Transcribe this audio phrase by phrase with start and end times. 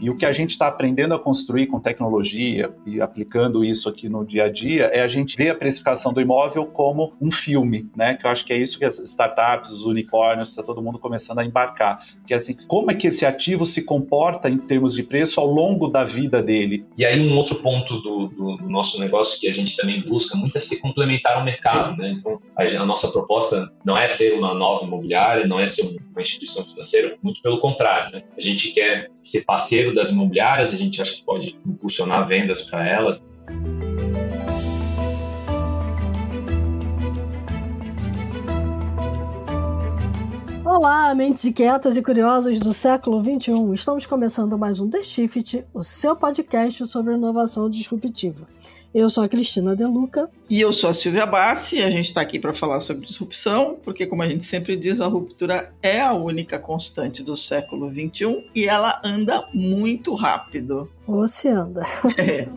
[0.00, 4.08] E o que a gente está aprendendo a construir com tecnologia e aplicando isso aqui
[4.08, 7.86] no dia a dia é a gente ver a precificação do imóvel como um filme,
[7.94, 8.14] né?
[8.14, 11.40] Que eu acho que é isso que as startups, os unicórnios, está todo mundo começando
[11.40, 12.06] a embarcar.
[12.26, 15.46] Que é assim, como é que esse ativo se comporta em termos de preço ao
[15.46, 16.86] longo da vida dele?
[16.96, 20.36] E aí um outro ponto do, do, do nosso negócio que a gente também busca
[20.36, 22.10] muito é se complementar ao mercado, né?
[22.10, 26.20] Então a, a nossa proposta não é ser uma nova imobiliária, não é ser uma
[26.20, 28.22] instituição financeira, muito pelo contrário, né?
[28.36, 32.86] A gente quer ser parceiro das imobiliárias, a gente acha que pode impulsionar vendas para
[32.86, 33.22] elas.
[40.64, 43.74] Olá, mentes inquietas e curiosas do século XXI.
[43.74, 48.46] Estamos começando mais um The Shift, o seu podcast sobre inovação disruptiva.
[48.92, 50.28] Eu sou a Cristina Deluca.
[50.48, 51.80] E eu sou a Silvia Bassi.
[51.80, 55.06] A gente está aqui para falar sobre disrupção, porque, como a gente sempre diz, a
[55.06, 60.90] ruptura é a única constante do século XXI e ela anda muito rápido.
[61.06, 61.84] Ou se anda.
[62.18, 62.48] É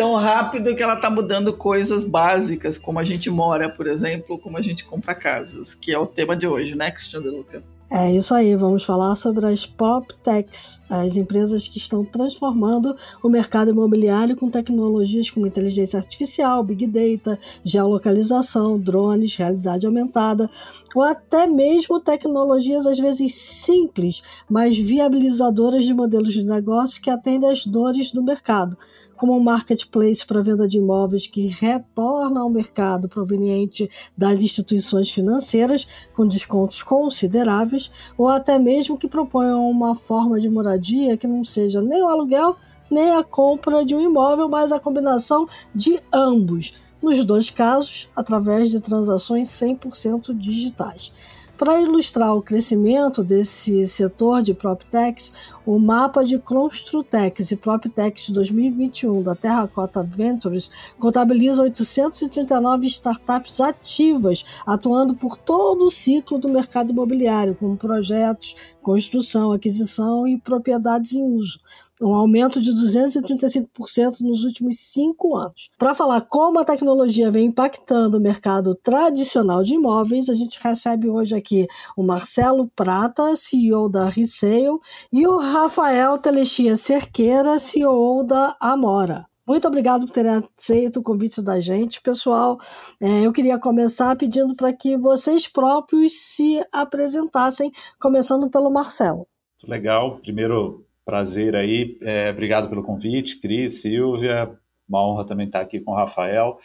[0.00, 4.56] tão rápido que ela está mudando coisas básicas, como a gente mora, por exemplo, como
[4.56, 7.62] a gente compra casas, que é o tema de hoje, né, Cristiano de Luca?
[7.92, 13.28] É isso aí, vamos falar sobre as Pop Techs, as empresas que estão transformando o
[13.28, 20.48] mercado imobiliário com tecnologias como inteligência artificial, big data, geolocalização, drones, realidade aumentada,
[20.94, 27.50] ou até mesmo tecnologias às vezes simples, mas viabilizadoras de modelos de negócio que atendem
[27.50, 28.78] às dores do mercado,
[29.20, 35.86] como um marketplace para venda de imóveis que retorna ao mercado proveniente das instituições financeiras
[36.14, 41.82] com descontos consideráveis, ou até mesmo que proponham uma forma de moradia que não seja
[41.82, 42.56] nem o aluguel
[42.90, 46.72] nem a compra de um imóvel, mas a combinação de ambos.
[47.02, 51.12] Nos dois casos, através de transações 100% digitais.
[51.60, 55.30] Para ilustrar o crescimento desse setor de PropTechs,
[55.66, 65.14] o mapa de Construtex e PropTechs 2021 da Terracota Ventures contabiliza 839 startups ativas, atuando
[65.14, 71.60] por todo o ciclo do mercado imobiliário, como projetos, construção, aquisição e propriedades em uso,
[72.00, 75.70] um aumento de 235% nos últimos cinco anos.
[75.78, 81.08] Para falar como a tecnologia vem impactando o mercado tradicional de imóveis, a gente recebe
[81.08, 81.66] hoje aqui
[81.96, 84.78] o Marcelo Prata, CEO da Resale,
[85.12, 89.26] e o Rafael Telexia Cerqueira, CEO da Amora.
[89.46, 92.00] Muito obrigado por terem aceito o convite da gente.
[92.00, 92.56] Pessoal,
[93.00, 99.26] é, eu queria começar pedindo para que vocês próprios se apresentassem, começando pelo Marcelo.
[99.66, 100.18] Legal.
[100.22, 101.98] Primeiro, prazer aí.
[102.02, 104.48] É, obrigado pelo convite, Cris, Silvia.
[104.88, 106.60] Uma honra também estar aqui com o Rafael.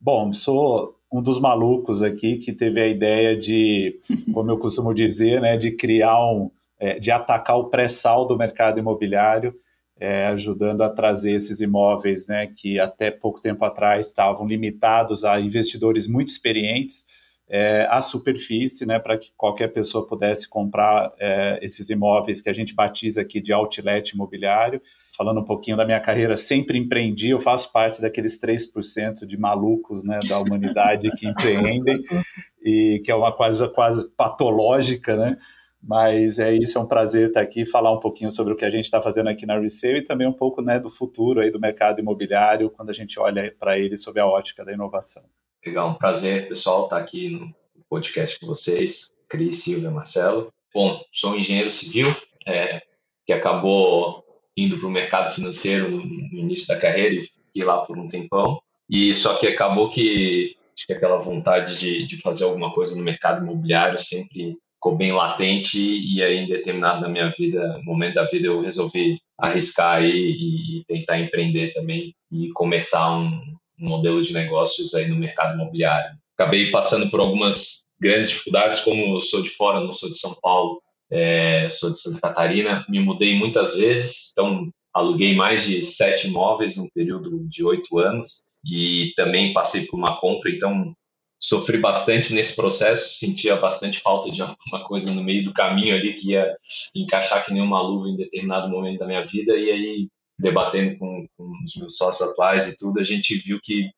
[0.00, 3.98] Bom, sou um dos malucos aqui que teve a ideia de,
[4.32, 8.78] como eu costumo dizer, né, de criar um, é, de atacar o pré-sal do mercado
[8.78, 9.52] imobiliário,
[9.98, 15.40] é, ajudando a trazer esses imóveis, né, que até pouco tempo atrás estavam limitados a
[15.40, 17.04] investidores muito experientes
[17.52, 22.52] é, a superfície, né, para que qualquer pessoa pudesse comprar é, esses imóveis que a
[22.52, 24.80] gente batiza aqui de outlet imobiliário.
[25.16, 30.04] Falando um pouquinho da minha carreira, sempre empreendi, eu faço parte daqueles 3% de malucos
[30.04, 32.04] né, da humanidade que empreendem,
[32.62, 35.36] e que é uma coisa quase patológica, né?
[35.82, 38.70] Mas é isso, é um prazer estar aqui falar um pouquinho sobre o que a
[38.70, 41.58] gente está fazendo aqui na Resale e também um pouco né, do futuro aí do
[41.58, 45.24] mercado imobiliário quando a gente olha para ele sob a ótica da inovação.
[45.64, 47.54] Legal, um prazer, pessoal, estar aqui no
[47.86, 50.50] podcast com vocês, Cris, Silvia, Marcelo.
[50.72, 52.06] Bom, sou engenheiro civil
[52.46, 52.80] é,
[53.26, 54.24] que acabou
[54.56, 58.58] indo para o mercado financeiro no, início da carreira e fiquei lá por um tempão.
[58.88, 63.04] E só que acabou que acho que aquela vontade de, de fazer alguma coisa no
[63.04, 68.24] mercado imobiliário sempre ficou bem latente e aí em determinado na minha vida, momento da
[68.24, 74.94] vida eu resolvi arriscar e, e tentar empreender também e começar um modelo de negócios
[74.94, 76.16] aí no mercado imobiliário.
[76.36, 80.34] Acabei passando por algumas grandes dificuldades, como eu sou de fora, não sou de São
[80.40, 80.80] Paulo,
[81.10, 86.76] é, sou de Santa Catarina, me mudei muitas vezes, então aluguei mais de sete imóveis
[86.76, 90.94] num período de oito anos e também passei por uma compra, então
[91.38, 96.12] sofri bastante nesse processo, sentia bastante falta de alguma coisa no meio do caminho ali
[96.12, 96.54] que ia
[96.94, 100.08] encaixar que nem uma luva em determinado momento da minha vida e aí
[100.40, 103.90] debatendo com, com os meus sócios atuais e tudo, a gente viu que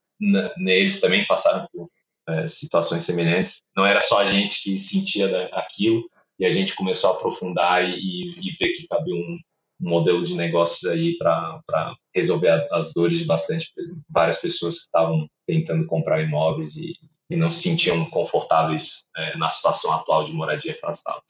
[0.56, 1.88] neles também passaram por
[2.28, 3.62] é, situações semelhantes.
[3.76, 6.08] Não era só a gente que sentia aquilo,
[6.38, 9.38] e a gente começou a aprofundar e, e ver que cabia um,
[9.80, 13.72] um modelo de negócios aí para resolver as dores de bastante
[14.08, 16.94] várias pessoas que estavam tentando comprar imóveis e,
[17.30, 21.22] e não se sentiam confortáveis é, na situação atual de moradia que elas estavam.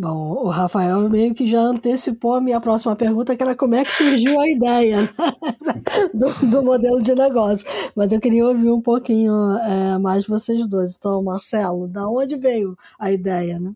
[0.00, 3.84] Bom, o Rafael meio que já antecipou a minha próxima pergunta, que era como é
[3.84, 5.08] que surgiu a ideia né?
[6.14, 7.66] do, do, modelo de negócio.
[7.96, 10.94] Mas eu queria ouvir um pouquinho é, mais vocês dois.
[10.96, 13.72] Então, Marcelo, da onde veio a ideia, né?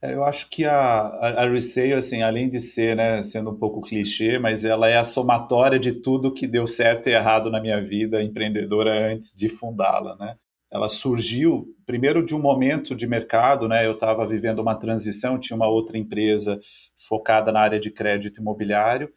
[0.00, 3.58] É, eu acho que a, a, a Resale, assim, além de ser, né, sendo um
[3.58, 7.60] pouco clichê, mas ela é a somatória de tudo que deu certo e errado na
[7.60, 10.36] minha vida empreendedora antes de fundá-la, né?
[10.76, 13.86] Ela surgiu primeiro de um momento de mercado, né?
[13.86, 16.60] Eu estava vivendo uma transição, tinha uma outra empresa
[17.08, 19.10] focada na área de crédito imobiliário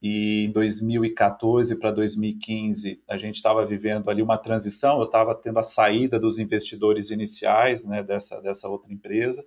[0.00, 4.98] e em 2014 para 2015 a gente estava vivendo ali uma transição.
[4.98, 8.02] Eu estava tendo a saída dos investidores iniciais, né?
[8.02, 9.44] Dessa dessa outra empresa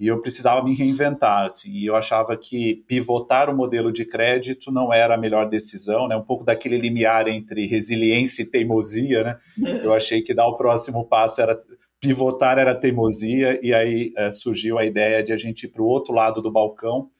[0.00, 4.72] e eu precisava me reinventar, assim, e eu achava que pivotar o modelo de crédito
[4.72, 9.40] não era a melhor decisão, né, um pouco daquele limiar entre resiliência e teimosia, né,
[9.84, 11.60] eu achei que dar o próximo passo era
[12.00, 15.86] pivotar era teimosia, e aí é, surgiu a ideia de a gente ir para o
[15.86, 17.10] outro lado do balcão,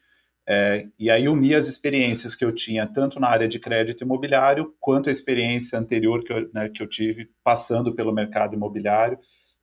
[0.48, 4.74] é, e aí unir as experiências que eu tinha, tanto na área de crédito imobiliário,
[4.80, 9.18] quanto a experiência anterior que eu, né, que eu tive passando pelo mercado imobiliário,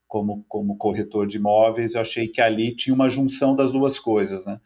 [0.07, 4.45] como, como corretor de imóveis, eu achei que ali tinha uma junção das duas coisas,
[4.45, 4.59] né?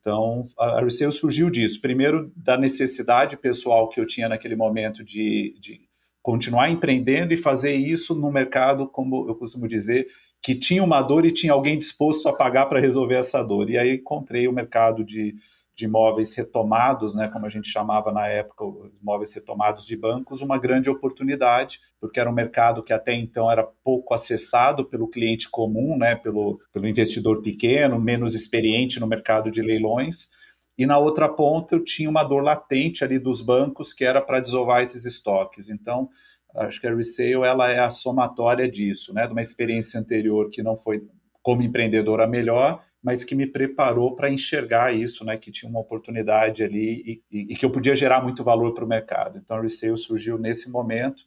[0.00, 1.80] Então, a Resale surgiu disso.
[1.80, 5.80] Primeiro, da necessidade pessoal que eu tinha naquele momento de, de
[6.22, 10.06] continuar empreendendo e fazer isso no mercado, como eu costumo dizer,
[10.42, 13.68] que tinha uma dor e tinha alguém disposto a pagar para resolver essa dor.
[13.68, 15.34] E aí encontrei o mercado de
[15.78, 18.64] de imóveis retomados, né, como a gente chamava na época,
[19.00, 23.62] imóveis retomados de bancos, uma grande oportunidade, porque era um mercado que até então era
[23.62, 29.62] pouco acessado pelo cliente comum, né, pelo, pelo investidor pequeno, menos experiente no mercado de
[29.62, 30.28] leilões.
[30.76, 34.40] E na outra ponta eu tinha uma dor latente ali dos bancos que era para
[34.40, 35.68] desovar esses estoques.
[35.68, 36.08] Então,
[36.56, 40.60] acho que a resale ela é a somatória disso, né, de uma experiência anterior que
[40.60, 41.06] não foi
[41.40, 46.64] como empreendedora melhor mas que me preparou para enxergar isso, né, que tinha uma oportunidade
[46.64, 49.38] ali e, e, e que eu podia gerar muito valor para o mercado.
[49.38, 51.22] Então, o resale surgiu nesse momento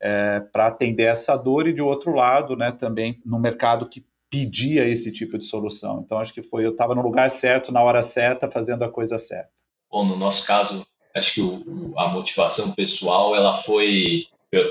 [0.00, 4.86] é, para atender essa dor e, de outro lado, né, também no mercado que pedia
[4.86, 6.02] esse tipo de solução.
[6.04, 9.18] Então, acho que foi eu estava no lugar certo, na hora certa, fazendo a coisa
[9.18, 9.50] certa.
[9.90, 14.26] Bom, no nosso caso, acho que o, a motivação pessoal, ela foi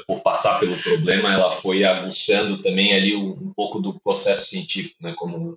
[0.07, 5.04] por passar pelo problema, ela foi aguçando também ali um, um pouco do processo científico,
[5.04, 5.13] né?
[5.18, 5.56] Como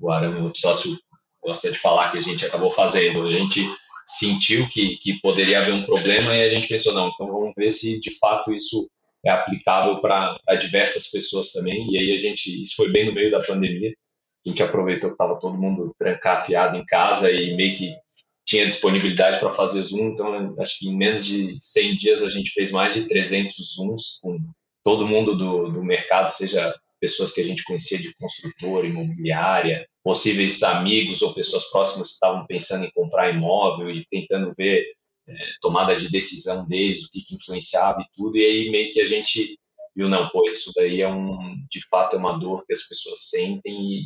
[0.00, 0.98] o Arame, o sócio,
[1.42, 3.26] gosta de falar que a gente acabou fazendo.
[3.26, 3.68] A gente
[4.04, 7.70] sentiu que, que poderia haver um problema e a gente pensou, não, então vamos ver
[7.70, 8.88] se de fato isso
[9.24, 11.90] é aplicável para diversas pessoas também.
[11.90, 13.92] E aí a gente, isso foi bem no meio da pandemia,
[14.46, 17.96] a gente aproveitou que estava todo mundo trancafiado em casa e meio que
[18.46, 22.52] tinha disponibilidade para fazer Zoom, então acho que em menos de 100 dias a gente
[22.52, 24.38] fez mais de 300 Zooms com
[24.84, 26.72] todo mundo do, do mercado, seja
[27.06, 32.44] pessoas que a gente conhecia de construtora, imobiliária, possíveis amigos ou pessoas próximas que estavam
[32.46, 34.84] pensando em comprar imóvel e tentando ver
[35.28, 39.00] é, tomada de decisão deles, o que, que influenciava e tudo, e aí meio que
[39.00, 39.56] a gente
[39.94, 41.38] viu, não, pô, isso daí é um,
[41.70, 44.02] de fato é uma dor que as pessoas sentem e,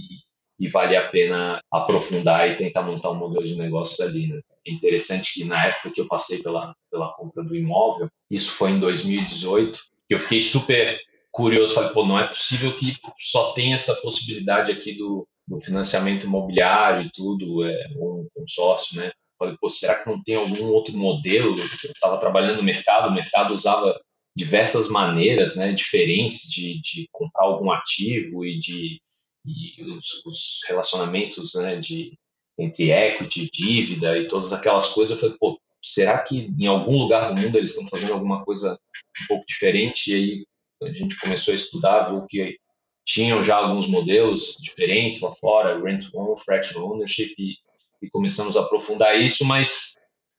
[0.59, 4.41] e vale a pena aprofundar e tentar montar um modelo de negócios ali, né?
[4.67, 8.73] É interessante que na época que eu passei pela, pela compra do imóvel, isso foi
[8.73, 13.75] em 2018, que eu fiquei super curioso, falei, pô, não é possível que só tenha
[13.75, 19.13] essa possibilidade aqui do, do financiamento imobiliário e tudo, é, um consórcio, né?
[19.39, 21.59] Falei, pô, será que não tem algum outro modelo?
[21.59, 23.99] Eu estava trabalhando no mercado, o mercado usava
[24.37, 29.01] diversas maneiras, né, diferentes de, de comprar algum ativo e de
[29.45, 32.13] e os, os relacionamentos, né, de
[32.59, 35.17] entre equity, dívida e todas aquelas coisas.
[35.17, 38.79] Eu falei, pô, será que em algum lugar do mundo eles estão fazendo alguma coisa
[39.23, 40.11] um pouco diferente?
[40.11, 40.47] E aí
[40.83, 42.57] a gente começou a estudar, viu que
[43.05, 47.55] tinham já alguns modelos diferentes lá fora, rent on, fractional ownership, e,
[48.03, 49.95] e começamos a aprofundar isso, mas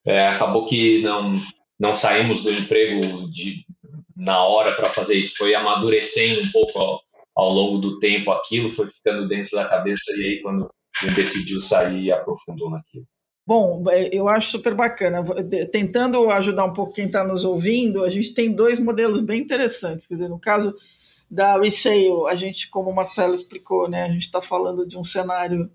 [0.06, 1.40] é, acabou que não
[1.80, 3.66] não saímos do emprego de,
[4.16, 7.02] na hora para fazer isso, foi amadurecendo um pouco ao,
[7.36, 10.70] ao, longo do tempo aquilo, foi ficando dentro da cabeça e aí quando
[11.16, 13.08] decidiu sair aprofundou naquilo.
[13.52, 15.26] Bom, é, eu acho super bacana.
[15.74, 20.08] Tentando ajudar um pouco quem está nos ouvindo, a gente tem dois modelos bem interessantes.
[20.08, 20.74] Quer dizer, no caso
[21.30, 25.04] da resale, a gente, como o Marcelo explicou, né, a gente está falando de um
[25.04, 25.70] cenário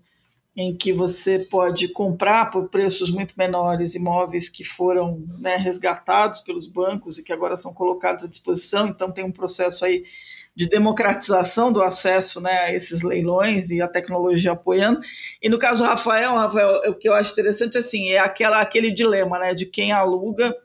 [0.55, 6.65] em que você pode comprar por preços muito menores imóveis que foram né, resgatados pelos
[6.65, 8.87] bancos e que agora são colocados à disposição.
[8.87, 10.03] Então, tem um processo aí
[10.57, 14.99] de democratização do acesso né, a esses leilões e a tecnologia apoiando.
[15.39, 18.89] E no caso do Rafael, Rafael, o que eu acho interessante assim, é aquela, aquele
[18.89, 20.57] dilema né, de quem aluga,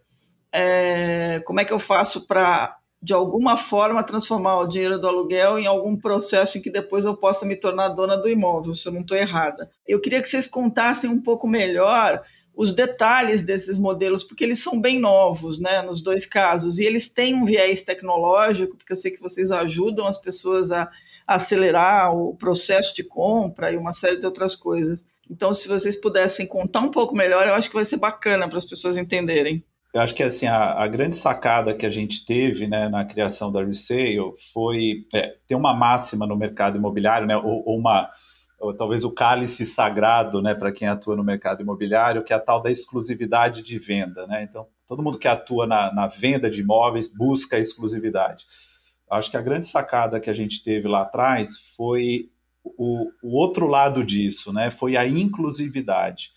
[0.50, 5.58] é, como é que eu faço para de alguma forma, transformar o dinheiro do aluguel
[5.58, 8.92] em algum processo em que depois eu possa me tornar dona do imóvel, se eu
[8.92, 9.68] não estou errada.
[9.84, 12.22] Eu queria que vocês contassem um pouco melhor
[12.54, 17.08] os detalhes desses modelos, porque eles são bem novos, né, nos dois casos, e eles
[17.08, 20.90] têm um viés tecnológico, porque eu sei que vocês ajudam as pessoas a,
[21.26, 25.04] acelerar o processo de compra e uma série de outras coisas.
[25.30, 28.58] Então, se vocês pudessem contar um pouco melhor, eu acho que vai ser bacana para
[28.58, 29.64] as pessoas entenderem.
[29.94, 33.52] Eu acho que assim a, a, grande sacada que a gente teve né, na criação
[33.52, 34.18] da Resale
[34.52, 38.08] foi é, ter uma máxima no mercado imobiliário, né, ou, ou uma
[38.76, 42.62] talvez o cálice sagrado, né, para quem atua no mercado imobiliário, que é a tal
[42.62, 44.46] da exclusividade de venda, né?
[44.48, 48.44] Então, todo mundo que atua na, na venda de imóveis busca a exclusividade.
[49.10, 52.30] Acho que a grande sacada que a gente teve lá atrás foi
[52.64, 54.70] o, o outro lado disso, né?
[54.70, 56.30] Foi a inclusividade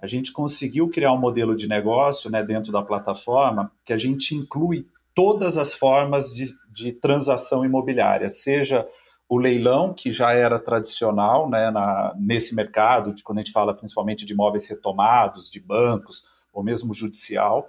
[0.00, 4.34] a gente conseguiu criar um modelo de negócio né, dentro da plataforma que a gente
[4.34, 8.86] inclui todas as formas de, de transação imobiliária, seja
[9.28, 13.74] o leilão, que já era tradicional né, na, nesse mercado, de, quando a gente fala
[13.74, 17.68] principalmente de imóveis retomados, de bancos, ou mesmo judicial,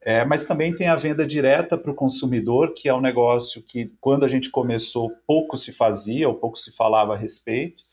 [0.00, 3.92] é, mas também tem a venda direta para o consumidor, que é um negócio que,
[4.00, 7.84] quando a gente começou, pouco se fazia, ou pouco se falava a respeito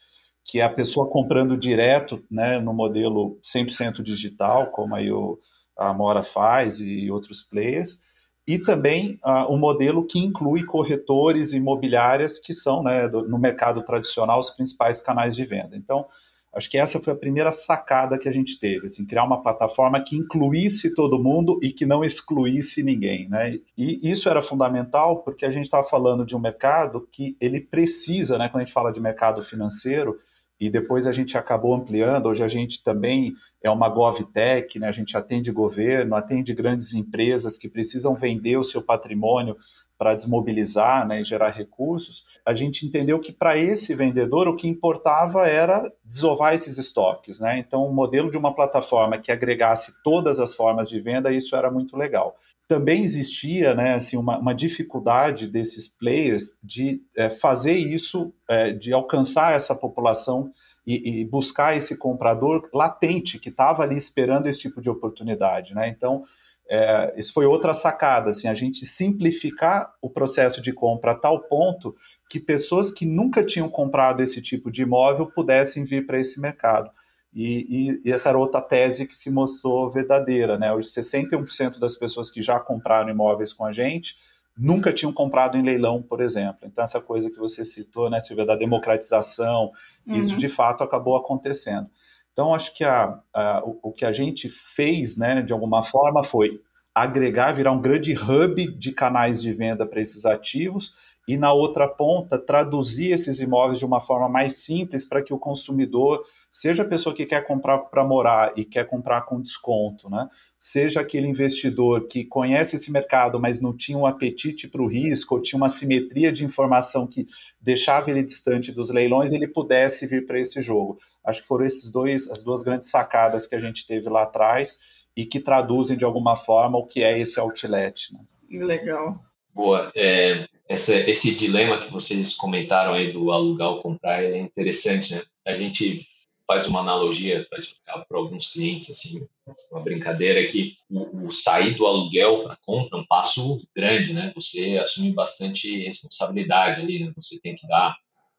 [0.43, 5.39] que é a pessoa comprando direto, né, no modelo 100% digital, como aí o,
[5.77, 7.99] a Mora faz e outros players,
[8.47, 13.83] e também uh, um modelo que inclui corretores imobiliárias que são, né, do, no mercado
[13.85, 15.75] tradicional, os principais canais de venda.
[15.75, 16.05] Então,
[16.53, 20.01] acho que essa foi a primeira sacada que a gente teve, assim, criar uma plataforma
[20.03, 23.59] que incluísse todo mundo e que não excluísse ninguém, né?
[23.77, 28.37] E isso era fundamental porque a gente estava falando de um mercado que ele precisa,
[28.37, 30.17] né, quando a gente fala de mercado financeiro,
[30.61, 32.27] e depois a gente acabou ampliando.
[32.27, 34.87] Hoje a gente também é uma GovTech, né?
[34.87, 39.55] a gente atende governo, atende grandes empresas que precisam vender o seu patrimônio
[39.97, 42.23] para desmobilizar né, e gerar recursos.
[42.45, 47.39] A gente entendeu que para esse vendedor o que importava era desovar esses estoques.
[47.39, 47.57] Né?
[47.57, 51.71] Então, o modelo de uma plataforma que agregasse todas as formas de venda, isso era
[51.71, 52.35] muito legal
[52.71, 58.93] também existia né, assim, uma, uma dificuldade desses players de é, fazer isso, é, de
[58.93, 60.53] alcançar essa população
[60.87, 65.75] e, e, buscar esse comprador latente que estava ali esperando esse tipo de oportunidade.
[65.75, 65.89] Né?
[65.89, 66.23] Então,
[66.69, 71.41] é, isso foi outra sacada, assim, a gente simplificar o processo de compra a tal
[71.49, 71.93] ponto
[72.29, 76.89] que pessoas que nunca tinham comprado esse tipo de imóvel pudessem vir para esse mercado.
[77.33, 80.73] E, e, e, essa era outra tese que se mostrou verdadeira, né?
[80.73, 84.15] Hoje, 61% das pessoas que já compraram imóveis com a gente
[84.57, 86.59] nunca tinham comprado em leilão, por exemplo.
[86.63, 89.71] Então, essa coisa que você citou, né, Silvia, da democratização,
[90.05, 90.17] uhum.
[90.17, 91.89] isso de fato acabou acontecendo.
[92.33, 96.23] Então, acho que a, a, o, o, que a gente fez, né, de alguma forma,
[96.23, 96.61] foi
[96.93, 100.93] agregar, virar um grande hub de canais de venda para esses ativos
[101.27, 105.39] e, na outra ponta, traduzir esses imóveis de uma forma mais simples para que o
[105.39, 110.27] consumidor seja a pessoa que quer comprar para morar e quer comprar com desconto, né?
[110.59, 115.35] Seja aquele investidor que conhece esse mercado, mas não tinha um apetite para o risco,
[115.35, 117.25] ou tinha uma simetria de informação que
[117.59, 120.99] deixava ele distante dos leilões, ele pudesse vir para esse jogo.
[121.23, 124.77] Acho que foram esses dois, as duas grandes sacadas que a gente teve lá atrás
[125.15, 128.13] e que traduzem de alguma forma o que é esse outlet.
[128.13, 128.65] Né?
[128.65, 129.19] Legal.
[129.53, 129.91] Boa.
[129.95, 135.21] É, essa, esse dilema que vocês comentaram aí do alugar ou comprar é interessante, né?
[135.45, 136.07] A gente
[136.51, 139.25] faz uma analogia para explicar para alguns clientes, assim,
[139.71, 144.33] uma brincadeira que o, o sair do aluguel para compra é um passo grande, né?
[144.35, 147.13] Você assume bastante responsabilidade ali, né?
[147.15, 147.95] Você tem que dar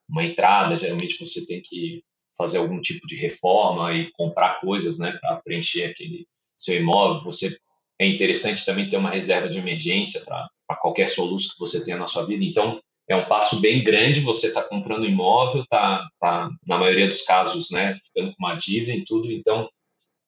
[0.07, 2.05] uma entrada, geralmente você tem que
[2.37, 7.23] fazer algum tipo de reforma e comprar coisas, né, para preencher aquele seu imóvel.
[7.23, 7.57] Você
[7.99, 12.07] é interessante também ter uma reserva de emergência para qualquer soluço que você tenha na
[12.07, 12.45] sua vida.
[12.45, 12.79] Então,
[13.13, 17.71] é um passo bem grande, você está comprando imóvel, está, tá, na maioria dos casos,
[17.71, 19.69] né, ficando com uma dívida e tudo, então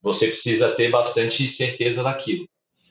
[0.03, 2.47] você precisa ter bastante certeza daquilo.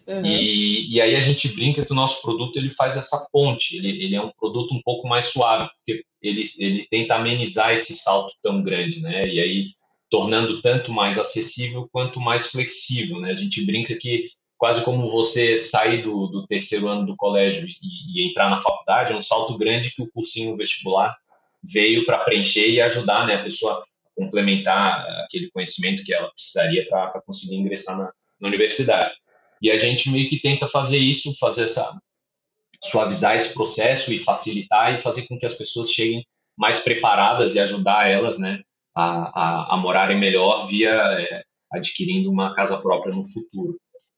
[0.07, 0.25] Uhum.
[0.25, 3.89] E, e aí a gente brinca que o nosso produto ele faz essa ponte, ele,
[4.03, 8.33] ele é um produto um pouco mais suave, porque ele, ele tenta amenizar esse salto
[8.41, 9.67] tão grande, né, e aí
[10.09, 14.25] tornando tanto mais acessível quanto mais flexível, né, a gente brinca que
[14.63, 17.75] quase como você sair do, do terceiro ano do colégio e,
[18.15, 21.13] e, entrar na faculdade, é um salto grande que o cursinho vestibular
[21.62, 23.84] veio para preencher e ajudar né, a pessoa a
[24.15, 29.13] complementar aquele conhecimento que ela precisaria para conseguir ingressar na, na universidade.
[29.62, 32.00] E a gente meio que tenta fazer isso, fazer essa
[32.82, 36.25] suavizar esse processo e facilitar e fazer com que as pessoas cheguem
[36.58, 38.62] mais preparadas e ajudar elas, né,
[38.96, 39.08] a,
[39.41, 43.77] a, a morarem melhor via é, adquirindo uma casa própria no futuro.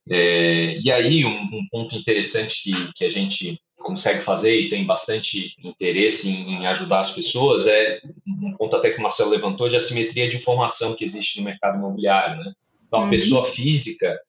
[0.09, 4.85] É, e aí, um, um, ponto interessante que, que a gente consegue fazer e tem
[4.85, 9.75] bastante interesse em, ajudar as pessoas é um ponto até que o Marcelo levantou de
[9.75, 12.53] assimetria de informação que existe no mercado imobiliário, né?
[12.87, 13.09] Então, a uhum.
[13.09, 14.19] pessoa física,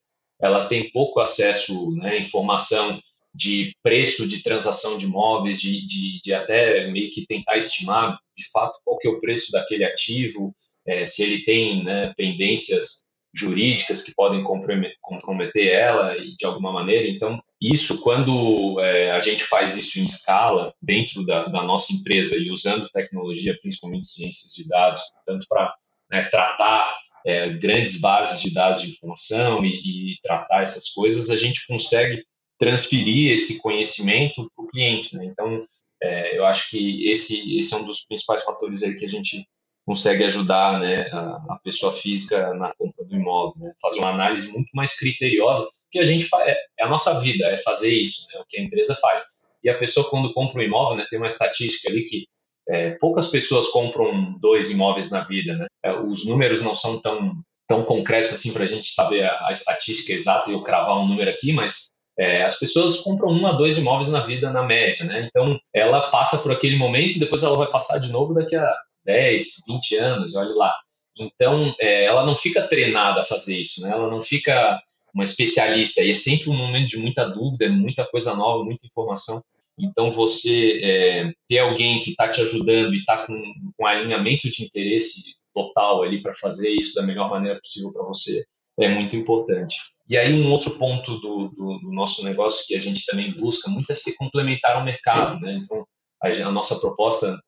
[0.41, 3.01] ela tem pouco acesso né, à informação
[3.35, 8.51] de preço de transação de imóveis, de, de, de, até meio que tentar estimar de
[8.51, 10.55] fato qual que é o preço daquele ativo,
[10.87, 13.05] é, se ele tem né, pendências
[13.37, 17.09] jurídicas que podem comprometer ela de alguma maneira.
[17.09, 22.37] Então, isso, quando é, a gente faz isso em escala dentro da, da, nossa empresa
[22.37, 25.75] e usando tecnologia, principalmente ciências de dados, tanto para
[26.11, 31.37] né, tratar é, grandes bases de dados de informação e, e, tratar essas coisas, a
[31.37, 32.25] gente consegue
[32.59, 35.15] transferir esse conhecimento para o cliente.
[35.17, 35.27] Né?
[35.27, 35.67] Então,
[36.03, 39.47] é, eu acho que esse, esse é um dos principais fatores aí que a gente
[39.87, 43.73] consegue ajudar né, a, a pessoa física na compra do imóvel, né?
[43.81, 47.47] fazer uma análise muito mais criteriosa que a gente faz, é, é, a nossa vida,
[47.47, 49.23] é fazer isso, né, o que a empresa faz.
[49.63, 52.27] E a pessoa, quando compra um imóvel, né, tem uma estatística ali que
[52.69, 55.55] é, poucas pessoas compram dois imóveis na vida.
[55.57, 55.67] Né?
[55.85, 57.33] É, os números não são tão,
[57.69, 61.07] tão concretos assim para a gente saber a, a, estatística exata e eu cravar um
[61.07, 65.05] número aqui, mas é, as pessoas compram um a dois imóveis na vida, na média.
[65.05, 65.29] Né?
[65.29, 68.75] Então, ela passa por aquele momento e depois ela vai passar de novo daqui a
[69.07, 70.75] 10, 20 anos, olha lá.
[71.19, 73.91] Então, é, ela não fica treinada a fazer isso, né?
[73.91, 74.79] ela não fica
[75.15, 79.41] uma especialista, e é sempre um momento de muita dúvida, muita coisa nova, muita informação.
[79.79, 83.35] Então, você é, ter alguém que está te ajudando e está com,
[83.77, 88.45] com alinhamento de interesse total ali para fazer isso da melhor maneira possível para você
[88.79, 89.77] é muito importante.
[90.09, 93.71] E aí, um outro ponto do, do, do, nosso negócio que a gente também busca
[93.71, 95.41] muito é se complementar ao mercado.
[95.41, 95.53] Né?
[95.55, 95.87] Então,
[96.23, 97.41] a, a nossa proposta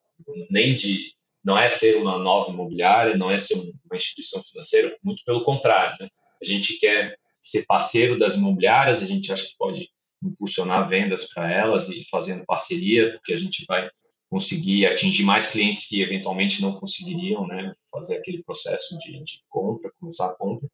[0.50, 1.12] nem de
[1.49, 5.97] não é ser uma nova imobiliária, não é ser uma instituição financeira, muito pelo contrário.
[5.99, 6.07] Né?
[6.43, 9.88] A gente quer ser parceiro das imobiliárias, a gente acha que pode
[10.23, 13.88] impulsionar vendas para elas e fazendo parceria, porque a gente vai
[14.28, 19.90] conseguir atingir mais clientes que eventualmente não conseguiriam né, fazer aquele processo de, de compra,
[19.99, 20.69] começar a compra.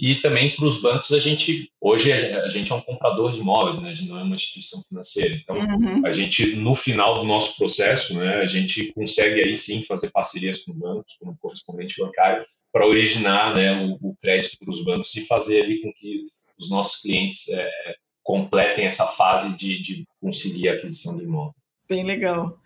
[0.00, 3.80] E também para os bancos, a gente, hoje a gente é um comprador de imóveis,
[3.80, 3.90] né?
[3.90, 5.36] a gente não é uma instituição financeira.
[5.36, 6.04] Então, uhum.
[6.04, 10.64] a gente, no final do nosso processo, né, a gente consegue aí sim fazer parcerias
[10.64, 15.14] com bancos, com um correspondente bancário, para originar né, o, o crédito para os bancos
[15.14, 16.26] e fazer ali com que
[16.58, 17.70] os nossos clientes é,
[18.22, 21.54] completem essa fase de, de conseguir a aquisição do imóvel.
[21.88, 22.58] Bem legal.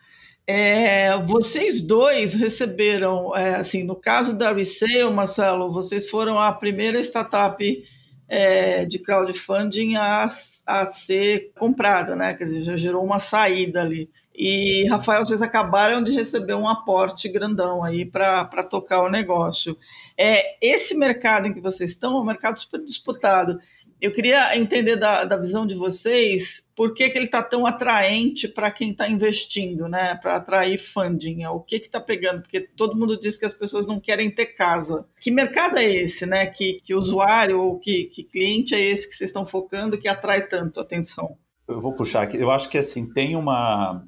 [0.51, 6.99] É, vocês dois receberam, é, assim, no caso da Resale, Marcelo, vocês foram a primeira
[7.03, 7.85] startup
[8.27, 10.27] é, de crowdfunding a,
[10.67, 12.33] a ser comprada, né?
[12.33, 14.09] Quer dizer, já gerou uma saída ali.
[14.35, 19.77] E, Rafael, vocês acabaram de receber um aporte grandão aí para tocar o negócio.
[20.17, 23.61] É, esse mercado em que vocês estão é um mercado super disputado.
[24.01, 28.47] Eu queria entender da, da visão de vocês por que, que ele está tão atraente
[28.47, 30.15] para quem está investindo, né?
[30.15, 31.45] Para atrair funding.
[31.47, 32.43] O que está pegando?
[32.43, 35.05] Porque todo mundo diz que as pessoas não querem ter casa.
[35.21, 36.47] Que mercado é esse, né?
[36.47, 40.47] Que, que usuário ou que, que cliente é esse que vocês estão focando que atrai
[40.47, 41.37] tanto atenção?
[41.67, 42.37] Eu vou puxar aqui.
[42.37, 44.05] Eu acho que assim tem uma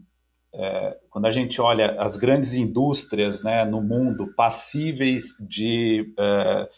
[0.55, 6.69] é, quando a gente olha as grandes indústrias né, no mundo passíveis de é,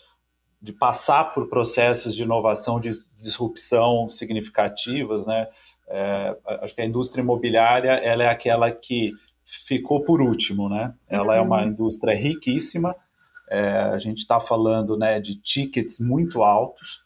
[0.62, 5.48] de passar por processos de inovação, de disrupção significativas, né?
[5.88, 9.10] É, acho que a indústria imobiliária ela é aquela que
[9.66, 10.94] ficou por último, né?
[11.08, 11.38] Ela uhum.
[11.38, 11.68] é uma uhum.
[11.68, 12.94] indústria riquíssima.
[13.50, 17.02] É, a gente está falando, né, de tickets muito altos.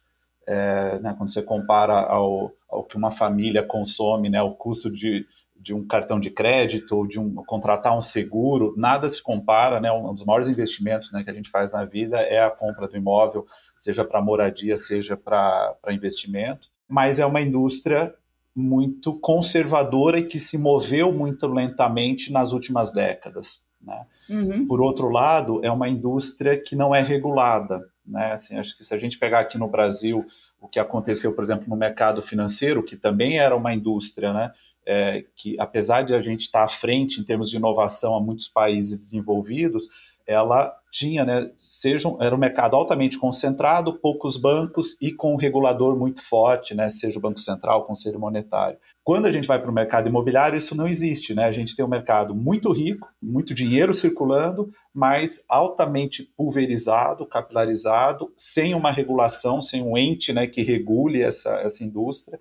[0.47, 5.27] É, né, quando você compara ao, ao que uma família consome, né, o custo de
[5.67, 9.91] de um cartão de crédito ou de um, contratar um seguro, nada se compara, né?
[9.91, 12.97] Um dos maiores investimentos né, que a gente faz na vida é a compra do
[12.97, 16.69] imóvel, seja para moradia, seja para investimento.
[16.89, 18.15] Mas é uma indústria
[18.55, 23.61] muito conservadora e que se moveu muito lentamente nas últimas décadas.
[23.83, 24.07] Né?
[24.31, 24.69] Uhum.
[24.69, 27.81] Por outro lado, é uma indústria que não é regulada.
[28.07, 28.35] Né?
[28.35, 30.25] Assim, acho que se a gente pegar aqui no Brasil
[30.61, 34.53] o que aconteceu, por exemplo, no mercado financeiro, que também era uma indústria, né?
[34.87, 38.49] É, que apesar de a gente estar à frente em termos de inovação a muitos
[38.49, 39.85] países desenvolvidos,
[40.27, 45.97] ela tinha, né, seja, era um mercado altamente concentrado, poucos bancos e com um regulador
[45.97, 48.79] muito forte, né, seja o Banco Central, o Conselho Monetário.
[49.05, 51.45] Quando a gente vai para o mercado imobiliário, isso não existe, né?
[51.45, 58.75] A gente tem um mercado muito rico, muito dinheiro circulando, mas altamente pulverizado, capilarizado, sem
[58.75, 62.41] uma regulação, sem um ente, né, que regule essa, essa indústria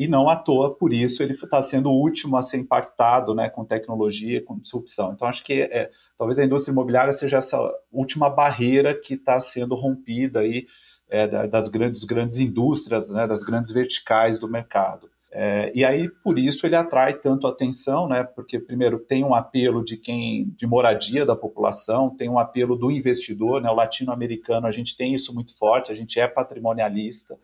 [0.00, 3.50] e não à toa, por isso, ele está sendo o último a ser impactado né,
[3.50, 5.12] com tecnologia, com disrupção.
[5.12, 7.58] Então, acho que é, talvez a indústria imobiliária seja essa
[7.92, 10.66] última barreira que está sendo rompida aí,
[11.06, 15.06] é, das grandes, grandes indústrias, né, das grandes verticais do mercado.
[15.30, 18.24] É, e aí, por isso, ele atrai tanto atenção, né?
[18.24, 22.90] Porque, primeiro, tem um apelo de quem, de moradia da população, tem um apelo do
[22.90, 23.68] investidor, né?
[23.68, 27.38] O latino-americano, a gente tem isso muito forte, a gente é patrimonialista.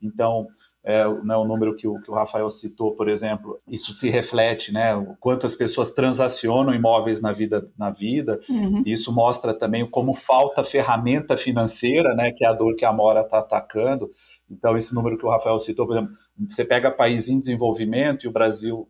[0.00, 0.46] Então,
[0.88, 4.72] é, né, o número que o, que o Rafael citou, por exemplo, isso se reflete,
[4.72, 4.94] né?
[5.18, 8.38] Quantas pessoas transacionam imóveis na vida, na vida.
[8.48, 8.84] Uhum.
[8.86, 12.30] Isso mostra também como falta ferramenta financeira, né?
[12.30, 14.12] Que é a dor que a Mora está atacando.
[14.48, 16.14] Então, esse número que o Rafael citou, por exemplo,
[16.48, 18.88] você pega país em desenvolvimento e o Brasil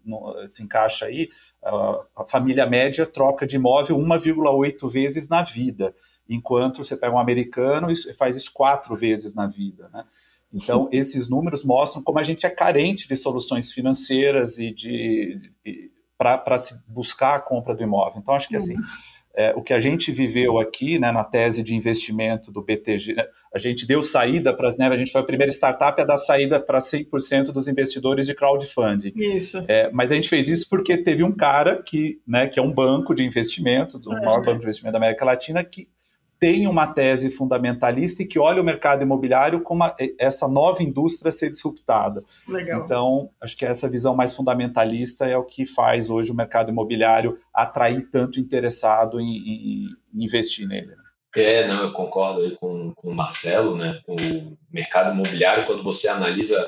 [0.48, 1.30] se encaixa aí,
[1.64, 5.94] a família média troca de imóvel 1,8 vezes na vida,
[6.28, 10.02] enquanto você pega um americano e faz isso quatro vezes na vida, né?
[10.52, 15.90] Então, esses números mostram como a gente é carente de soluções financeiras e de, de
[16.18, 18.20] para se buscar a compra do imóvel.
[18.20, 18.74] Então, acho que assim,
[19.37, 23.26] é, o que a gente viveu aqui, né, na tese de investimento do BTG, né,
[23.54, 26.16] a gente deu saída para as, né, a gente foi a primeira startup a dar
[26.16, 29.12] saída para 100% dos investidores de crowdfunding.
[29.14, 29.62] Isso.
[29.68, 32.72] É, mas a gente fez isso porque teve um cara que, né, que é um
[32.72, 34.24] banco de investimento, do é.
[34.24, 35.87] maior banco de investimento da América Latina, que
[36.38, 41.33] tem uma tese fundamentalista e que olha o mercado imobiliário como uma, essa nova indústria
[41.33, 42.22] ser disruptada.
[42.46, 42.85] Legal.
[42.85, 47.38] Então, acho que essa visão mais fundamentalista é o que faz hoje o mercado imobiliário
[47.53, 50.88] atrair tanto interessado em, em, em investir nele.
[50.88, 50.94] Né?
[51.37, 54.01] É, não, eu concordo aí com, com o Marcelo, né?
[54.07, 54.16] O
[54.70, 56.66] mercado imobiliário, quando você analisa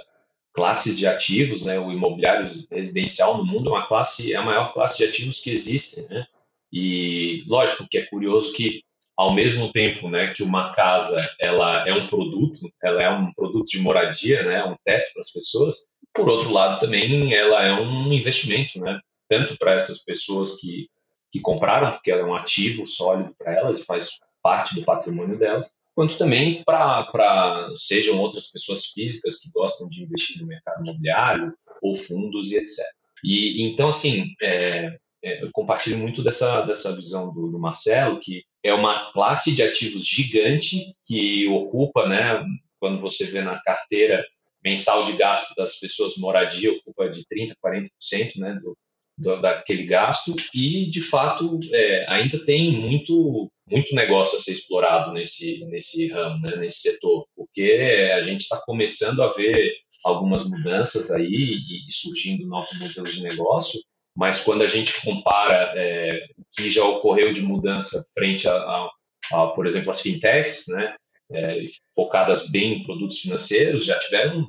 [0.53, 1.79] classes de ativos, né?
[1.79, 5.51] O imobiliário residencial no mundo é uma classe, é a maior classe de ativos que
[5.51, 6.27] existem, né?
[6.71, 8.83] E lógico que é curioso que
[9.19, 13.67] ao mesmo tempo né, que uma casa ela é um produto, ela é um produto
[13.67, 15.77] de moradia, né, um teto para as pessoas,
[16.15, 20.89] por outro lado também ela é um investimento, né, tanto para essas pessoas que,
[21.33, 25.37] que compraram, porque ela é um ativo sólido para elas e faz parte do patrimônio
[25.37, 31.53] delas, quanto também para sejam outras pessoas físicas que gostam de investir no mercado imobiliário
[31.83, 32.85] ou fundos e etc.
[33.25, 38.45] E então assim, é, é, eu compartilho muito dessa, dessa visão do, do, Marcelo, que
[38.63, 42.45] é uma classe de ativos gigante que ocupa, né,
[42.79, 44.25] quando você vê na carteira
[44.65, 48.77] mensal de gasto das pessoas moradia, ocupa de 30%, 40% né, do,
[49.17, 55.13] do, daquele gasto, e de fato é, ainda tem muito, muito negócio a ser explorado
[55.13, 59.73] nesse, nesse ramo, né, nesse setor, porque a gente está começando a ver
[60.05, 63.81] algumas mudanças aí e surgindo novos modelos de negócio
[64.19, 68.91] mas quando a gente compara é, o que já ocorreu de mudança frente a, a,
[69.31, 70.97] a por exemplo, as fintechs, né,
[71.31, 74.49] é, focadas bem em produtos financeiros, já tiveram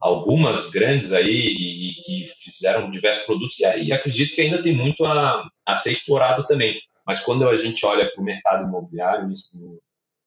[0.00, 4.74] algumas grandes aí e, e que fizeram diversos produtos e, e, acredito que ainda tem
[4.74, 6.80] muito a, a ser explorado também.
[7.06, 9.28] Mas quando a gente olha para o mercado imobiliário,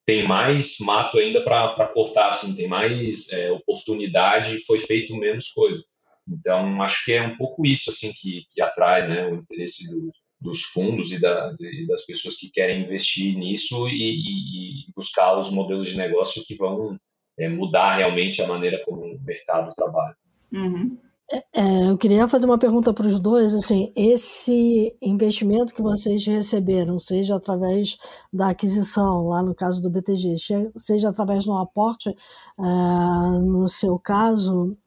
[0.06, 5.84] tem mais mato ainda para cortar, assim, tem mais é, oportunidade foi feito menos coisa.
[6.28, 10.12] Então, acho que é um pouco isso assim que, que atrai né, o interesse do,
[10.40, 15.50] dos fundos e, da, de, das pessoas que querem investir nisso e, e, buscar os
[15.50, 16.98] modelos de negócio que vão
[17.40, 20.16] é, mudar realmente a maneira como o mercado trabalha.
[20.52, 20.98] Uhum.
[21.32, 26.26] É, é eu queria fazer uma pergunta para os dois, assim, esse investimento que vocês
[26.26, 27.98] receberam, seja através
[28.32, 30.36] da aquisição, lá no caso do BTG,
[30.76, 32.10] seja através de um aporte,
[32.58, 34.78] uh, no seu caso,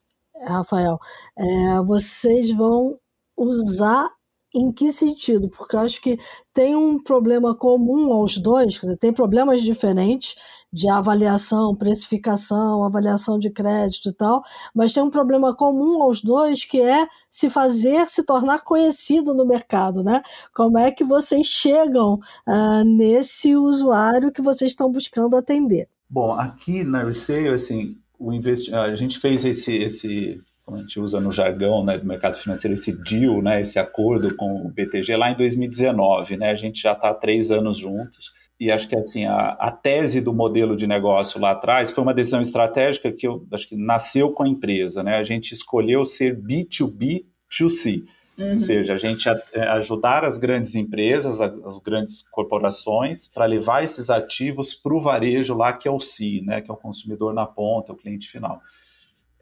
[0.45, 0.99] Rafael,
[1.37, 2.99] é, vocês vão
[3.37, 4.09] usar
[4.55, 5.51] em que sentido?
[5.51, 6.19] Porque eu acho que
[6.55, 10.35] tem um problema comum aos dois, dizer, tem problemas diferentes
[10.73, 14.43] de avaliação, precificação, avaliação de crédito e tal,
[14.75, 19.47] mas tem um problema comum aos dois que é se fazer se tornar conhecido no
[19.47, 20.23] mercado, né?
[20.55, 25.89] Como é que vocês chegam uh, nesse usuário que vocês estão buscando atender?
[26.09, 28.75] Bom, aqui na Resale, assim, o investi...
[28.75, 32.75] a gente fez esse, esse, como a gente usa no jargão né, do mercado financeiro,
[32.75, 36.93] esse deal, né, esse acordo com o BTG lá em 2019, né, a gente já
[36.93, 40.87] está há três anos juntos, e acho que assim, a, a, tese do modelo de
[40.87, 45.03] negócio lá atrás foi uma decisão estratégica que eu acho que nasceu com a empresa,
[45.03, 48.05] né, a gente escolheu ser B2B2C,
[48.39, 48.53] Uhum.
[48.53, 54.11] Ou seja, a gente é, ajudar as grandes empresas, as grandes corporações, para levar esses
[54.11, 57.47] ativos para o varejo lá, que é o C, né, que é o consumidor na
[57.47, 58.61] ponta, o cliente final.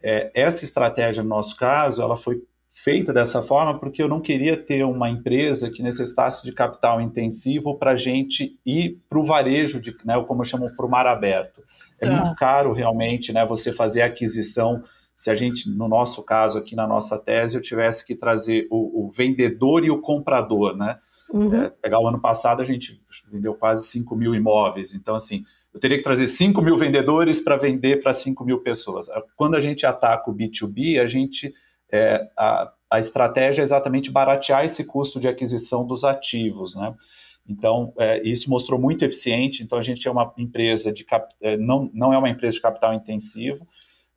[0.01, 2.41] É, essa estratégia, no nosso caso, ela foi
[2.73, 7.77] feita dessa forma porque eu não queria ter uma empresa que necessitasse de capital intensivo
[7.77, 11.07] para a gente ir para o varejo, de, né, como eu chamo, para o mar
[11.07, 11.61] aberto.
[11.99, 14.83] É, é muito caro realmente né, você fazer aquisição
[15.15, 19.05] se a gente, no nosso caso aqui na nossa tese, eu tivesse que trazer o,
[19.05, 20.99] o vendedor e o comprador, né?
[21.31, 21.53] Uhum.
[21.55, 23.01] É, pegar o ano passado, a gente
[23.31, 24.93] vendeu quase 5 mil imóveis.
[24.93, 25.41] Então, assim,
[25.73, 29.07] eu teria que trazer 5 mil vendedores para vender para 5 mil pessoas.
[29.35, 31.53] Quando a gente ataca o B2B, a gente
[31.91, 36.93] é, a, a estratégia é exatamente baratear esse custo de aquisição dos ativos, né?
[37.47, 39.63] Então, é, isso mostrou muito eficiente.
[39.63, 41.31] Então, a gente é uma empresa de cap...
[41.39, 43.67] É, não, não é uma empresa de capital intensivo.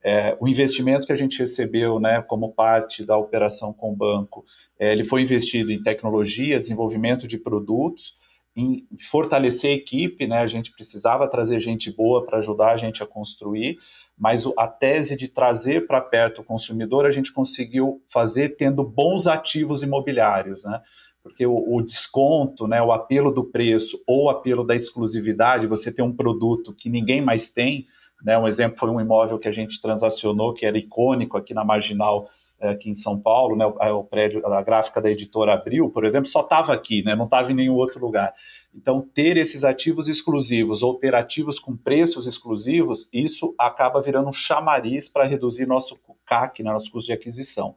[0.08, 4.42] É, o investimento que a gente recebeu, né, como parte da operação com o banco,
[4.78, 8.14] é, ele foi investido em tecnologia, desenvolvimento de produtos,
[8.56, 10.38] em fortalecer a equipe, né?
[10.38, 13.76] A gente precisava trazer gente boa para ajudar a gente a construir,
[14.18, 19.26] mas a tese de trazer para perto o consumidor a gente conseguiu fazer tendo bons
[19.26, 20.80] ativos imobiliários, né?
[21.22, 25.92] Porque o, o desconto, né, o apelo do preço ou o apelo da exclusividade, você
[25.92, 27.86] tem um produto que ninguém mais tem,
[28.22, 28.38] né?
[28.38, 32.28] Um exemplo foi um imóvel que a gente transacionou que era icônico aqui na Marginal
[32.61, 36.28] é, aqui em São Paulo, né, o, prédio, a gráfica da editora Abril, por exemplo,
[36.28, 38.35] só estava aqui, né, não estava em nenhum outro lugar.
[38.74, 44.33] Então, ter esses ativos exclusivos ou ter ativos com preços exclusivos, isso acaba virando um
[44.33, 47.76] chamariz para reduzir nosso CAC, né, nosso custo de aquisição.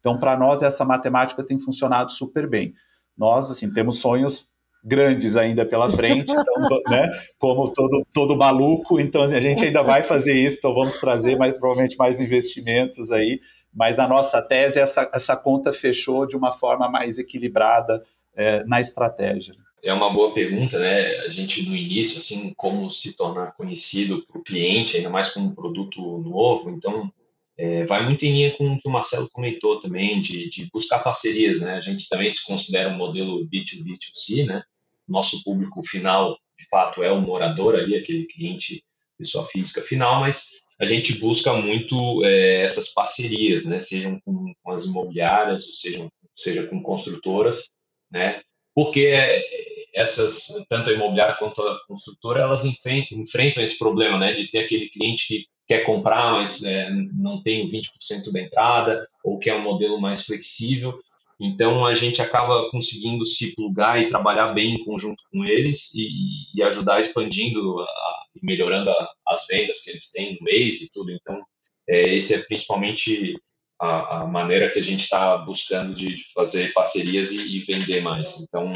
[0.00, 2.72] Então, para nós, essa matemática tem funcionado super bem.
[3.16, 4.50] Nós, assim, temos sonhos
[4.84, 6.54] grandes ainda pela frente, então,
[6.90, 11.36] né, como todo, todo maluco, então a gente ainda vai fazer isso, então vamos trazer
[11.36, 13.40] mais, provavelmente mais investimentos aí,
[13.72, 18.80] mas a nossa tese, essa, essa conta fechou de uma forma mais equilibrada é, na
[18.80, 19.54] estratégia.
[19.82, 21.16] É uma boa pergunta, né?
[21.24, 25.40] A gente no início, assim, como se tornar conhecido para o cliente, ainda mais com
[25.40, 27.10] um produto novo, então
[27.58, 31.00] é, vai muito em linha com o que o Marcelo comentou também, de, de buscar
[31.00, 31.74] parcerias, né?
[31.74, 34.62] A gente também se considera um modelo B2B2C, né?
[35.08, 38.82] Nosso público final, de fato, é o morador ali, aquele cliente,
[39.18, 40.48] pessoa física final, mas
[40.80, 43.78] a gente busca muito é, essas parcerias, né?
[43.78, 47.70] Sejam com, com, as imobiliárias, ou sejam, seja com construtoras,
[48.10, 48.40] né?
[48.74, 49.14] Porque
[49.94, 54.32] essas, tanto a imobiliária quanto a construtora, elas enfrentam, esse problema, né?
[54.32, 59.38] De ter aquele cliente que quer comprar, mas é, não tem 20% da entrada, ou
[59.38, 60.98] quer um modelo mais flexível.
[61.44, 66.08] Então a gente acaba conseguindo se plugar e trabalhar bem em conjunto com eles e,
[66.54, 67.84] e ajudar expandindo
[68.36, 71.10] e melhorando a, as vendas que eles têm no mês e tudo.
[71.10, 71.42] Então
[71.88, 73.34] é, esse é principalmente
[73.80, 78.38] a, a, maneira que a gente está buscando de, fazer parcerias e, e vender mais.
[78.40, 78.72] Então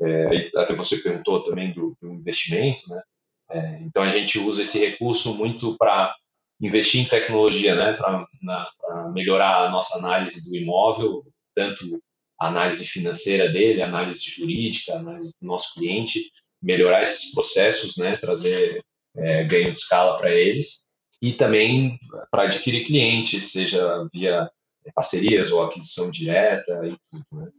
[0.00, 3.02] é, até você perguntou também do, do investimento, né?
[3.50, 6.14] É, então a gente usa esse recurso muito para
[6.62, 7.92] investir em tecnologia, né?
[7.92, 8.26] Para
[9.12, 11.22] melhorar a nossa análise do imóvel,
[11.54, 12.00] tanto
[12.38, 16.30] análise financeira dele, análise jurídica, análise do nosso cliente,
[16.62, 18.84] melhorar esses processos, né, trazer
[19.16, 20.84] é, ganho de escala para eles
[21.22, 21.98] e também
[22.30, 24.50] para adquirir clientes, seja via
[24.94, 27.44] parcerias ou aquisição direta e tudo.
[27.44, 27.50] Né?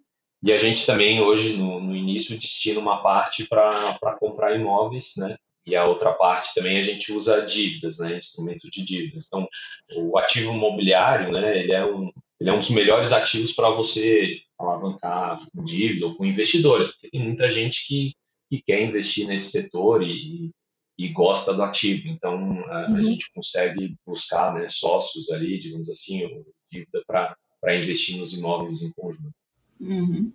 [0.43, 5.35] E a gente também hoje no, no início destina uma parte para comprar imóveis, né?
[5.65, 8.15] E a outra parte também a gente usa dívidas, né?
[8.15, 9.25] Instrumento de dívidas.
[9.27, 9.47] Então,
[9.95, 11.57] o ativo imobiliário, né?
[11.57, 16.15] Ele é um, ele é um dos melhores ativos para você alavancar com dívida ou
[16.15, 18.13] com investidores, porque tem muita gente que,
[18.49, 20.51] que quer investir nesse setor e,
[20.97, 22.07] e gosta do ativo.
[22.09, 22.95] Então, a, uhum.
[22.95, 28.81] a gente consegue buscar né, sócios ali, digamos assim, ou dívida para investir nos imóveis
[28.81, 29.33] em conjunto.
[29.79, 30.31] Uhum.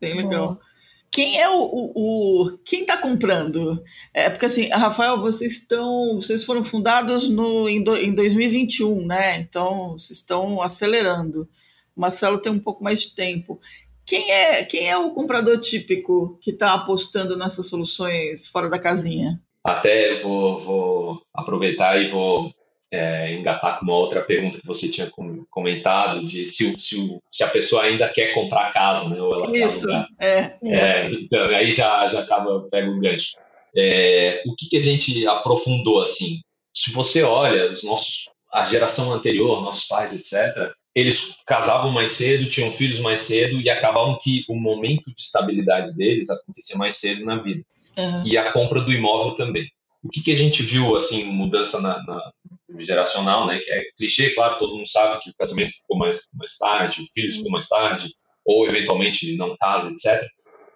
[0.00, 0.54] Bem legal.
[0.54, 0.70] Bom.
[1.10, 3.82] Quem é o, o, o quem está comprando?
[4.14, 9.40] É porque assim, Rafael, vocês estão, vocês foram fundados no em, do, em 2021, né?
[9.40, 11.48] Então vocês estão acelerando.
[11.96, 13.60] O Marcelo tem um pouco mais de tempo.
[14.06, 19.40] Quem é quem é o comprador típico que está apostando nessas soluções fora da casinha?
[19.62, 22.52] Até vou, vou aproveitar e vou
[22.90, 25.10] é, engatar com uma outra pergunta que você tinha
[25.48, 29.20] comentado de se, se, se a pessoa ainda quer comprar casa, né?
[29.20, 29.86] Ou ela Isso,
[30.18, 31.10] é, é.
[31.12, 33.36] Então, aí já, já acaba, pega o gancho.
[33.76, 36.40] É, o que, que a gente aprofundou, assim?
[36.74, 42.48] Se você olha os nossos, a geração anterior, nossos pais, etc., eles casavam mais cedo,
[42.48, 47.24] tinham filhos mais cedo e acabavam que o momento de estabilidade deles acontecia mais cedo
[47.24, 47.62] na vida.
[47.96, 48.26] Uhum.
[48.26, 49.68] E a compra do imóvel também.
[50.02, 52.32] O que, que a gente viu, assim, mudança na, na
[52.78, 53.58] geracional, né?
[53.58, 57.06] Que é clichê, claro, todo mundo sabe que o casamento ficou mais, mais tarde, o
[57.12, 58.12] filho ficou mais tarde,
[58.44, 60.26] ou eventualmente não casa, etc.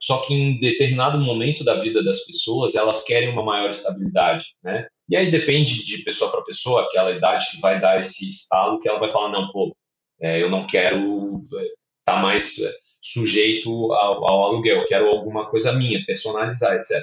[0.01, 4.87] Só que em determinado momento da vida das pessoas, elas querem uma maior estabilidade, né?
[5.09, 8.89] E aí depende de pessoa para pessoa, aquela idade que vai dar esse estalo, que
[8.89, 9.75] ela vai falar, não, pô,
[10.21, 11.69] é, eu não quero estar é,
[12.05, 17.03] tá mais é, sujeito ao, ao aluguel, eu quero alguma coisa minha, personalizar, etc.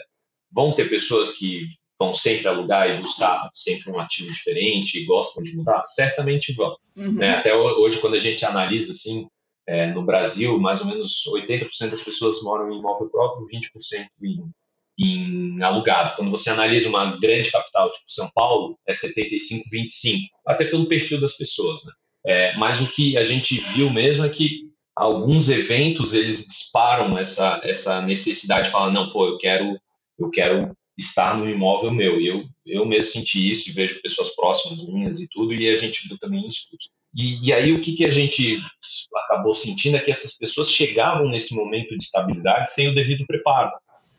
[0.52, 1.66] Vão ter pessoas que
[2.00, 5.84] vão sempre alugar e buscar sempre um ativo diferente e gostam de mudar?
[5.86, 6.76] Certamente vão.
[6.96, 7.14] Uhum.
[7.14, 7.36] Né?
[7.36, 9.28] Até hoje, quando a gente analisa assim,
[9.68, 14.52] é, no Brasil, mais ou menos 80% das pessoas moram em imóvel próprio, 20% em,
[15.00, 16.16] em alugado.
[16.16, 21.38] Quando você analisa uma grande capital, tipo São Paulo, é 75-25, até pelo perfil das
[21.38, 21.86] pessoas.
[21.86, 21.94] Né?
[22.26, 27.60] É, mas o que a gente viu mesmo é que alguns eventos eles disparam essa,
[27.64, 29.80] essa necessidade de falar, não, pô, eu quero,
[30.20, 32.20] eu quero estar no imóvel meu.
[32.20, 35.76] E eu, eu mesmo senti isso e vejo pessoas próximas minhas e tudo, e a
[35.76, 36.68] gente viu também isso.
[37.16, 38.62] E, e aí o que, que a gente
[39.26, 43.72] acabou sentindo é que essas pessoas chegavam nesse momento de estabilidade sem o devido preparo.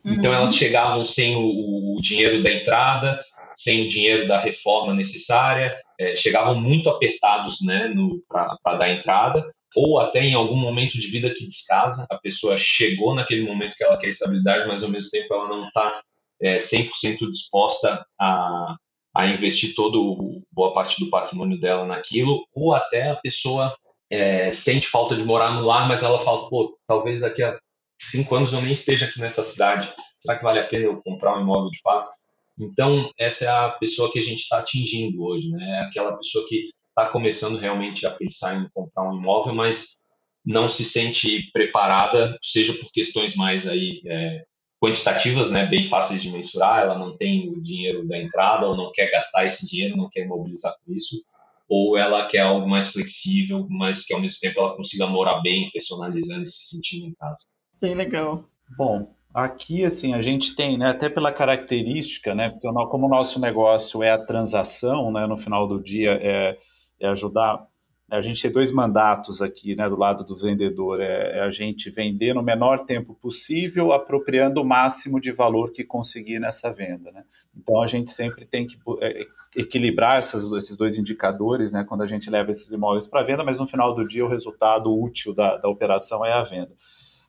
[0.05, 0.39] Então, uhum.
[0.39, 3.21] Elas chegavam sem o, o, dinheiro da entrada,
[3.55, 7.93] sem o dinheiro da reforma necessária, é, chegavam muito apertados né,
[8.29, 13.15] para dar entrada, ou até em algum momento de vida que descasa, a pessoa chegou
[13.15, 16.03] naquele momento que ela quer estabilidade, mas ao mesmo tempo ela não está
[16.41, 18.77] é, 100% disposta a,
[19.15, 23.75] a investir todo boa parte do patrimônio dela naquilo, ou até a pessoa
[24.11, 27.59] é, sente falta de morar no lar, mas ela fala, pô, talvez daqui a
[28.01, 29.89] cinco anos eu nem esteja aqui nessa cidade,
[30.21, 32.11] será que vale a pena eu comprar um imóvel de fato?
[32.59, 35.81] Então, essa é a pessoa que a gente está atingindo hoje, né?
[35.81, 39.97] É aquela pessoa que está começando realmente a pensar em comprar um imóvel, mas
[40.45, 44.45] não se sente preparada, seja por questões mais aí é,
[44.83, 48.91] quantitativas, né, bem fáceis de mensurar, ela não tem o dinheiro da entrada ou não
[48.93, 51.25] quer gastar esse dinheiro, não quer mobilizar com isso,
[51.69, 55.71] ou ela quer algo mais flexível, mas que ao mesmo tempo ela consiga morar bem,
[55.73, 57.47] personalizando e se sentindo em casa.
[57.81, 58.45] Bem legal.
[58.77, 63.41] Bom, aqui assim a gente tem, né, até pela característica, né, porque como o nosso
[63.41, 66.59] negócio é a transação, né, no final do dia é,
[67.01, 67.67] é ajudar
[68.13, 71.89] a gente tem dois mandatos aqui, né, do lado do vendedor, é, é, a gente
[71.89, 77.25] vender no menor tempo possível, apropriando o máximo de valor que conseguir nessa venda, né?
[77.57, 79.21] Então a gente sempre tem que é,
[79.57, 83.57] equilibrar essas, esses dois indicadores, né, quando a gente leva esses imóveis para venda, mas
[83.57, 86.73] no final do dia o resultado útil da, da operação é a venda.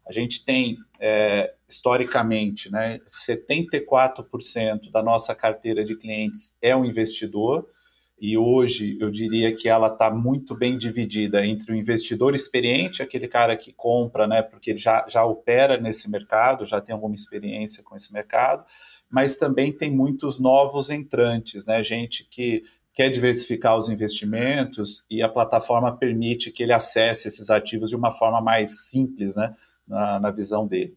[0.07, 7.67] A gente tem, é, historicamente, né, 74% da nossa carteira de clientes é um investidor,
[8.19, 13.27] e hoje eu diria que ela está muito bem dividida entre o investidor experiente, aquele
[13.27, 17.83] cara que compra, né, porque ele já, já opera nesse mercado, já tem alguma experiência
[17.83, 18.63] com esse mercado,
[19.11, 22.63] mas também tem muitos novos entrantes, né, gente que
[22.93, 28.11] quer diversificar os investimentos e a plataforma permite que ele acesse esses ativos de uma
[28.11, 29.53] forma mais simples, né,
[29.87, 30.95] na, na visão dele.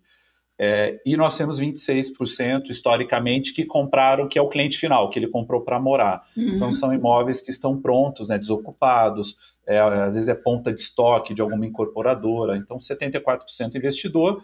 [0.59, 5.29] É, e nós temos 26% historicamente que compraram, que é o cliente final, que ele
[5.29, 6.23] comprou para morar.
[6.37, 6.45] Uhum.
[6.45, 11.35] Então são imóveis que estão prontos, né, desocupados, é, às vezes é ponta de estoque
[11.35, 12.57] de alguma incorporadora.
[12.57, 14.43] Então 74% investidor,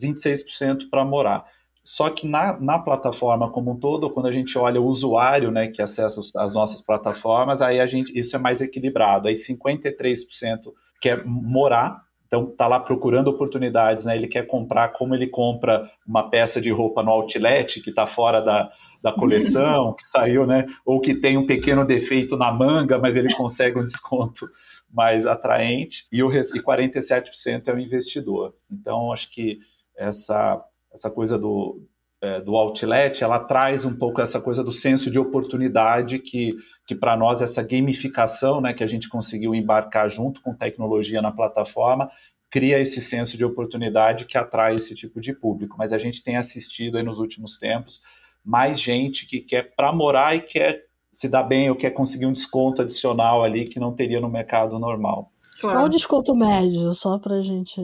[0.00, 1.44] 26% para morar.
[1.84, 5.68] Só que na, na plataforma como um todo, quando a gente olha o usuário né,
[5.68, 9.28] que acessa as nossas plataformas, aí a gente, isso é mais equilibrado.
[9.28, 11.98] Aí 53% quer morar,
[12.32, 14.16] então está lá procurando oportunidades, né?
[14.16, 18.40] Ele quer comprar como ele compra uma peça de roupa no outlet que está fora
[18.40, 20.64] da, da coleção, que saiu, né?
[20.82, 24.46] Ou que tem um pequeno defeito na manga, mas ele consegue um desconto
[24.90, 26.06] mais atraente.
[26.10, 28.54] E, o, e 47% é o investidor.
[28.70, 29.58] Então acho que
[29.94, 30.58] essa
[30.94, 31.86] essa coisa do,
[32.22, 36.50] é, do outlet, ela traz um pouco essa coisa do senso de oportunidade que,
[36.86, 41.32] que para nós essa gamificação, né, que a gente conseguiu embarcar junto com tecnologia na
[41.32, 42.08] plataforma,
[42.48, 45.74] cria esse senso de oportunidade que atrai esse tipo de público.
[45.76, 48.00] Mas a gente tem assistido nos últimos tempos
[48.44, 52.32] mais gente que quer para morar e quer se dar bem ou quer conseguir um
[52.32, 55.30] desconto adicional ali que não teria no mercado normal.
[55.60, 55.76] Claro.
[55.76, 57.80] Qual o desconto médio, só para a gente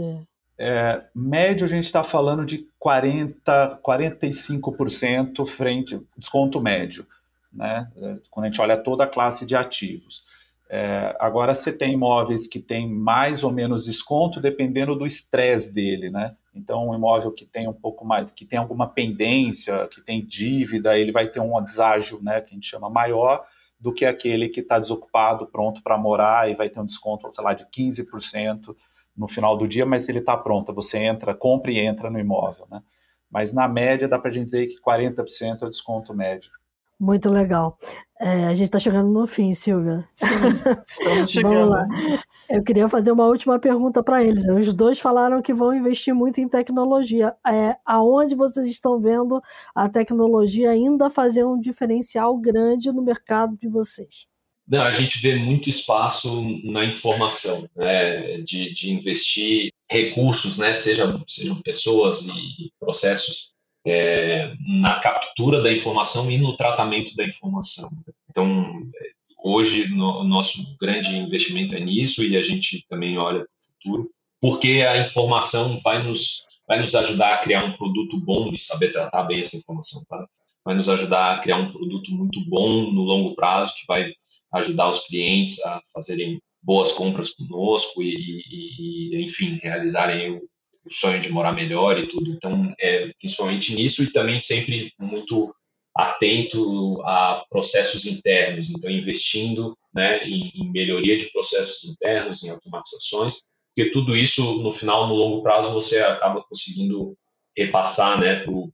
[0.59, 7.07] é, médio a gente está falando de 40, 45% frente desconto médio,
[7.53, 7.89] né?
[8.31, 10.27] Quando a gente olha toda a classe de ativos.
[10.71, 16.11] É, agora você tem imóveis que tem mais ou menos desconto dependendo do estresse dele,
[16.11, 16.35] né?
[16.55, 20.99] Então um imóvel que tem um pouco mais, que tem alguma pendência, que tem dívida,
[20.99, 22.41] ele vai ter um deságio, né?
[22.41, 23.41] Que a gente chama maior
[23.81, 27.45] do que aquele que está desocupado, pronto para morar e vai ter um desconto, sei
[27.45, 28.75] lá, de 15%
[29.19, 30.73] no final do dia, mas ele está pronto.
[30.73, 32.81] Você entra, compra e entra no imóvel, né?
[33.31, 36.49] Mas na média dá para a gente dizer que 40% é o desconto médio.
[37.01, 37.79] Muito legal.
[38.21, 40.05] É, a gente está chegando no fim, Silvia.
[40.17, 40.29] Sim,
[40.89, 41.55] estamos chegando.
[41.55, 41.87] Vamos lá.
[42.51, 44.47] Eu queria fazer uma última pergunta para eles.
[44.49, 47.37] Os dois falaram que vão investir muito em tecnologia.
[47.47, 49.41] É, aonde vocês estão vendo
[49.75, 54.27] a tecnologia ainda fazer um diferencial grande no mercado de vocês?
[54.69, 61.19] Não, a gente vê muito espaço na informação, né, de, de investir recursos, né, seja,
[61.27, 63.55] sejam pessoas e processos,
[63.87, 67.89] é, na captura da informação e no tratamento da informação.
[68.29, 68.83] Então,
[69.43, 74.11] hoje, no, nosso grande investimento é nisso e a gente também olha para o futuro,
[74.39, 78.93] porque a informação vai nos, vai nos ajudar a criar um produto bom e saber
[78.93, 80.27] tratar bem essa informação, tá?
[80.63, 84.13] vai nos ajudar a criar um produto muito bom no longo prazo que vai
[84.53, 90.43] ajudar os clientes a fazerem boas compras conosco e, e, e enfim, realizarem o,
[90.85, 92.31] o, sonho de morar melhor e tudo.
[92.31, 95.55] Então, é, principalmente nisso e também sempre muito
[95.97, 103.43] atento a processos internos, então investindo né, em, em melhoria de processos internos, em automatizações,
[103.79, 107.17] porque tudo isso, no final, no longo prazo, você acaba conseguindo
[107.57, 108.73] repassar né, para o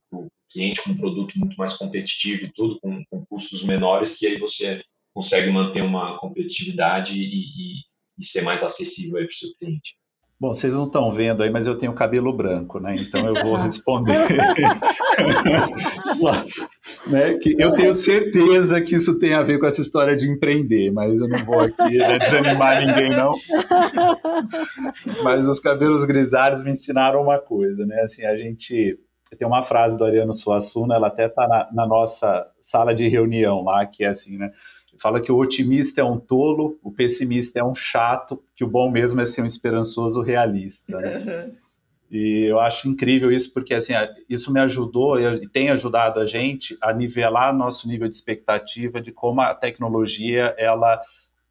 [0.51, 4.37] cliente com um produto muito mais competitivo e tudo, com, com, custos menores, que aí
[4.37, 4.81] você
[5.15, 7.73] consegue manter uma competitividade e, e,
[8.19, 9.95] e ser mais acessível para o seu cliente.
[10.37, 12.97] Bom, vocês não estão vendo aí, mas eu tenho cabelo branco, né?
[12.99, 14.13] Então eu vou responder.
[16.19, 16.31] Só,
[17.09, 20.91] né, que eu tenho certeza que isso tem a ver com essa história de empreender,
[20.91, 23.33] mas eu não vou aqui né, desanimar ninguém, não.
[25.23, 28.01] Mas os cabelos grisalhos me ensinaram uma coisa, né?
[28.01, 28.99] Assim, a gente
[29.37, 33.63] tem uma frase do Ariano Suassuna, ela até está na, na nossa sala de reunião
[33.63, 34.51] lá, que é assim, né?
[34.99, 38.89] Fala que o otimista é um tolo, o pessimista é um chato, que o bom
[38.89, 40.97] mesmo é ser um esperançoso realista.
[40.97, 41.51] Né?
[42.09, 43.93] E eu acho incrível isso, porque assim,
[44.29, 49.11] isso me ajudou e tem ajudado a gente a nivelar nosso nível de expectativa de
[49.11, 51.01] como a tecnologia ela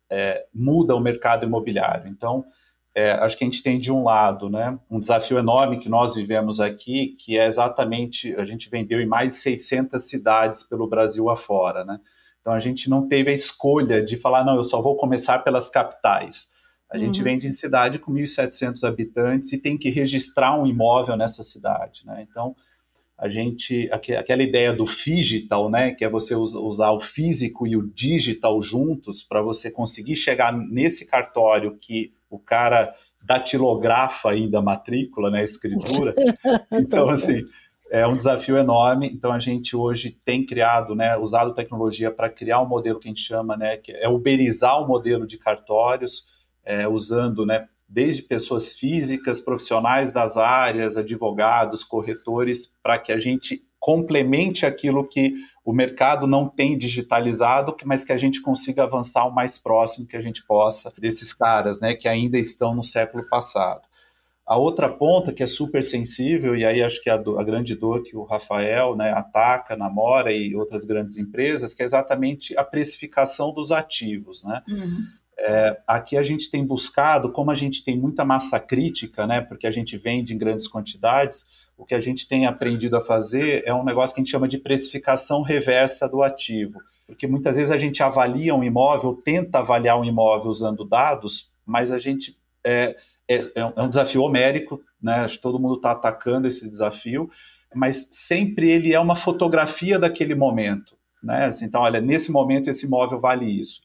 [0.09, 2.09] é, muda o mercado imobiliário.
[2.09, 2.45] Então,
[2.95, 6.15] é, acho que a gente tem de um lado, né, um desafio enorme que nós
[6.15, 11.29] vivemos aqui, que é exatamente a gente vendeu em mais de 600 cidades pelo Brasil
[11.29, 11.99] afora, né?
[12.45, 15.71] Então a gente não teve a escolha de falar, não, eu só vou começar pelas
[15.71, 16.47] capitais.
[16.93, 17.25] A gente uhum.
[17.25, 22.27] vende em cidade com 1.700 habitantes e tem que registrar um imóvel nessa cidade, né?
[22.29, 22.55] Então,
[23.17, 27.89] a gente, aquela ideia do digital, né, que é você usar o físico e o
[27.95, 32.93] digital juntos para você conseguir chegar nesse cartório que o cara
[33.27, 36.15] datilografa ainda a matrícula, né, a escritura.
[36.71, 37.41] Então, assim,
[37.91, 39.09] é um desafio enorme.
[39.13, 43.13] Então a gente hoje tem criado, né, usado tecnologia para criar um modelo que a
[43.13, 46.25] gente chama, né, que é uberizar o modelo de cartórios,
[46.65, 53.63] é, usando, né, desde pessoas físicas, profissionais das áreas, advogados, corretores, para que a gente
[53.79, 59.35] complemente aquilo que o mercado não tem digitalizado, mas que a gente consiga avançar o
[59.35, 63.83] mais próximo que a gente possa desses caras, né, que ainda estão no século passado.
[64.47, 67.45] A outra ponta, que é super sensível, e aí acho que é a, do, a
[67.45, 72.57] grande dor que o Rafael né, ataca, namora e outras grandes empresas, que é exatamente
[72.59, 74.45] a precificação dos ativos.
[74.45, 74.63] Né?
[74.69, 75.07] Uhum.
[75.39, 79.67] É, aqui a gente tem buscado, como a gente tem muita massa crítica, né, porque
[79.67, 83.73] a gente vende em grandes quantidades, o que a gente tem aprendido a fazer é
[83.73, 86.81] um negócio que a gente chama de precificação reversa do ativo.
[87.07, 91.91] Porque muitas vezes a gente avalia um imóvel, tenta avaliar um imóvel usando dados, mas
[91.91, 92.95] a gente é,
[93.29, 95.17] é, é, é um desafio homérico, né?
[95.17, 97.31] Acho que todo mundo está atacando esse desafio,
[97.75, 101.47] mas sempre ele é uma fotografia daquele momento, né?
[101.47, 103.81] Assim, então, olha, nesse momento esse imóvel vale isso.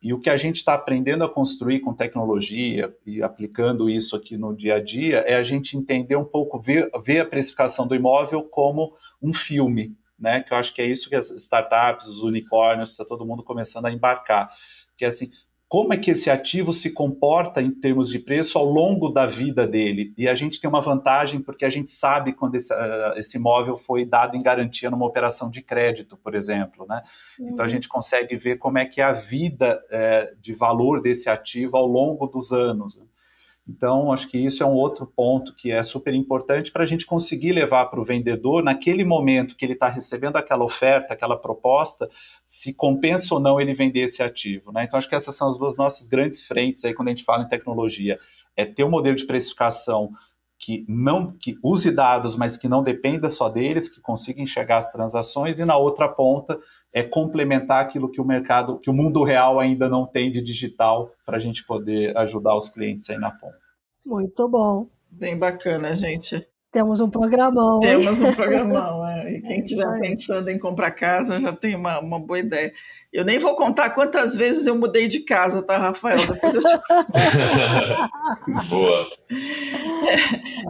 [0.00, 4.36] E o que a gente está aprendendo a construir com tecnologia e aplicando isso aqui
[4.36, 7.96] no dia a dia é a gente entender um pouco, ver, ver a precificação do
[7.96, 10.40] imóvel como um filme, né?
[10.40, 13.86] Que eu acho que é isso que as startups, os unicórnios, está todo mundo começando
[13.86, 14.48] a embarcar.
[14.96, 15.30] Que é assim,
[15.68, 19.66] como é que esse ativo se comporta em termos de preço ao longo da vida
[19.66, 20.14] dele.
[20.16, 23.76] E a gente tem uma vantagem porque a gente sabe quando esse, uh, esse imóvel
[23.76, 26.86] foi dado em garantia numa operação de crédito, por exemplo.
[26.88, 27.02] Né?
[27.38, 27.50] Uhum.
[27.50, 31.28] Então a gente consegue ver como é que é a vida uh, de valor desse
[31.28, 32.98] ativo ao longo dos anos.
[33.68, 37.04] Então, acho que isso é um outro ponto que é super importante para a gente
[37.04, 42.08] conseguir levar para o vendedor, naquele momento que ele está recebendo aquela oferta, aquela proposta,
[42.46, 44.72] se compensa ou não ele vender esse ativo.
[44.72, 44.84] Né?
[44.84, 47.44] Então, acho que essas são as duas nossas grandes frentes aí quando a gente fala
[47.44, 48.16] em tecnologia.
[48.56, 50.10] É ter um modelo de precificação
[50.58, 54.90] que não que use dados, mas que não dependa só deles, que consiga enxergar as
[54.90, 56.58] transações, e na outra ponta
[56.92, 61.08] é complementar aquilo que o mercado, que o mundo real ainda não tem de digital,
[61.24, 63.56] para a gente poder ajudar os clientes aí na ponta.
[64.04, 64.88] Muito bom.
[65.10, 66.46] Bem bacana, gente.
[66.78, 67.80] Temos um programão.
[67.80, 69.04] Temos um programão.
[69.04, 69.32] É.
[69.32, 72.72] E quem estiver é pensando em comprar casa já tem uma, uma boa ideia.
[73.12, 76.20] Eu nem vou contar quantas vezes eu mudei de casa, tá, Rafael?
[76.20, 76.68] Depois eu te...
[78.70, 79.08] boa.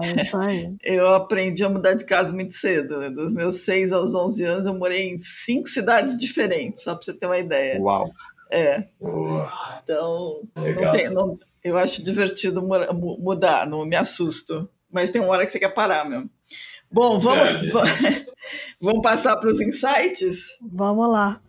[0.02, 0.74] É isso aí.
[0.82, 3.00] Eu aprendi a mudar de casa muito cedo.
[3.00, 3.10] Né?
[3.10, 7.12] Dos meus 6 aos 11 anos, eu morei em cinco cidades diferentes, só para você
[7.12, 7.78] ter uma ideia.
[7.78, 8.10] Uau!
[8.50, 8.84] É.
[8.98, 9.52] Boa.
[9.84, 15.44] Então, não tem, não, eu acho divertido mudar, não me assusto mas tem uma hora
[15.44, 16.30] que você quer parar mesmo.
[16.90, 18.26] Bom, vamos, é.
[18.80, 20.56] vamos passar para os insights?
[20.62, 21.40] Vamos lá.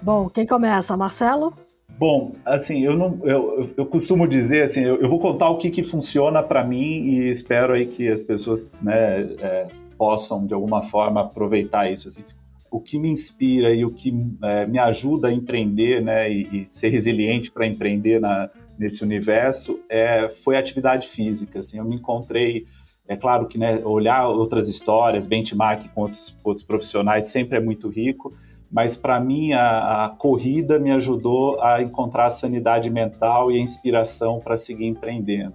[0.00, 0.96] Bom, quem começa?
[0.96, 1.54] Marcelo?
[1.98, 5.70] Bom, assim, eu não, eu, eu costumo dizer assim, eu, eu vou contar o que,
[5.70, 9.66] que funciona para mim e espero aí que as pessoas, né, é,
[10.00, 12.08] possam de alguma forma aproveitar isso.
[12.08, 12.24] Assim.
[12.70, 14.10] O que me inspira e o que
[14.42, 18.48] é, me ajuda a empreender, né, e, e ser resiliente para empreender na,
[18.78, 21.58] nesse universo, é, foi atividade física.
[21.58, 22.64] Assim, eu me encontrei
[23.06, 27.88] é claro que né, olhar outras histórias, benchmark com outros, outros profissionais sempre é muito
[27.88, 28.32] rico,
[28.70, 33.60] mas para mim a, a, corrida me ajudou a encontrar a sanidade mental e a
[33.60, 35.54] inspiração para seguir empreendendo.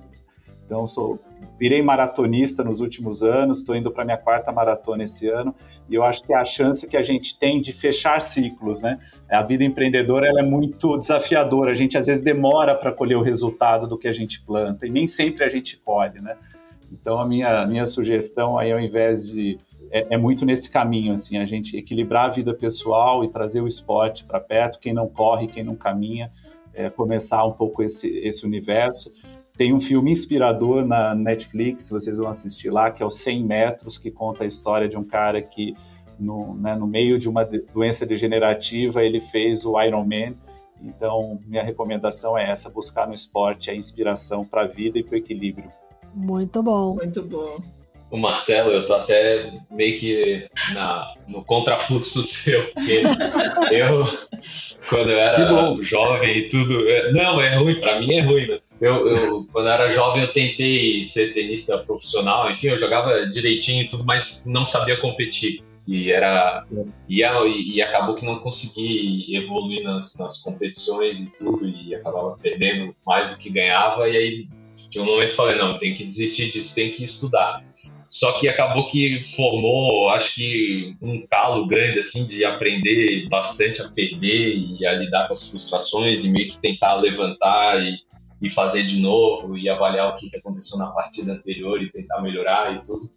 [0.66, 1.18] Então, sou,
[1.60, 5.56] virei maratonista nos últimos anos, estou indo para minha quarta maratona esse ano,
[5.90, 8.98] e eu acho que é a chance que a gente tem de fechar ciclos, né?
[9.30, 13.22] A vida empreendedora ela é muito desafiadora, a gente às vezes demora para colher o
[13.22, 16.36] resultado do que a gente planta, e nem sempre a gente colhe, né?
[16.92, 19.58] Então, a minha, minha sugestão aí, ao invés de
[19.92, 23.68] é, é, muito nesse caminho, assim, a gente equilibrar a vida pessoal e trazer o
[23.68, 26.32] esporte para perto, quem não corre, quem não caminha,
[26.74, 29.14] é, começar um pouco esse, esse universo.
[29.58, 33.98] Tem um filme inspirador na Netflix, vocês vão assistir lá, que é o 100 Metros,
[33.98, 35.74] que conta a história de um cara que,
[36.20, 40.36] no, né, no meio de uma doença degenerativa, ele fez o Ironman.
[40.82, 45.16] Então, minha recomendação é essa, buscar no esporte a inspiração para a vida e para
[45.16, 45.70] o equilíbrio.
[46.14, 46.96] Muito bom.
[46.96, 47.58] Muito bom
[48.16, 53.02] o Marcelo, eu tô até meio que na, no contrafluxo seu, porque
[53.72, 54.04] eu,
[54.90, 56.88] quando eu era jovem e tudo.
[56.88, 58.60] É, não, é ruim, para mim é ruim, né?
[58.86, 63.82] Eu, eu, quando eu era jovem, eu tentei ser tenista profissional, enfim, eu jogava direitinho
[63.82, 65.64] e tudo, mas não sabia competir.
[65.88, 66.64] E era.
[67.10, 72.96] E, e acabou que não consegui evoluir nas, nas competições e tudo, e acabava perdendo
[73.04, 74.48] mais do que ganhava, e aí
[74.88, 77.64] de um momento falei, não, tem que desistir disso, tem que estudar.
[78.08, 83.90] Só que acabou que formou, acho que um calo grande assim de aprender bastante a
[83.90, 87.98] perder e a lidar com as frustrações e meio que tentar levantar e,
[88.42, 92.22] e fazer de novo e avaliar o que, que aconteceu na partida anterior e tentar
[92.22, 93.10] melhorar e tudo.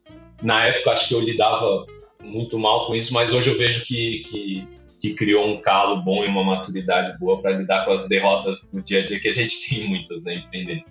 [0.42, 1.86] Na época acho que eu lidava
[2.22, 4.68] muito mal com isso, mas hoje eu vejo que, que,
[5.00, 8.82] que criou um calo bom e uma maturidade boa para lidar com as derrotas do
[8.82, 10.84] dia a dia que a gente tem muitas, né, empreendendo.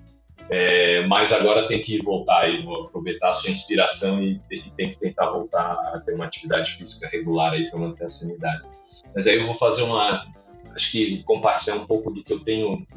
[0.49, 4.89] É, mas agora tem que voltar e vou aproveitar a sua inspiração e, e tem
[4.89, 8.65] que tentar voltar a ter uma atividade física regular aí para manter a sanidade.
[9.13, 10.25] Mas aí eu vou fazer uma,
[10.73, 12.87] acho que compartilhar um pouco do que eu tenho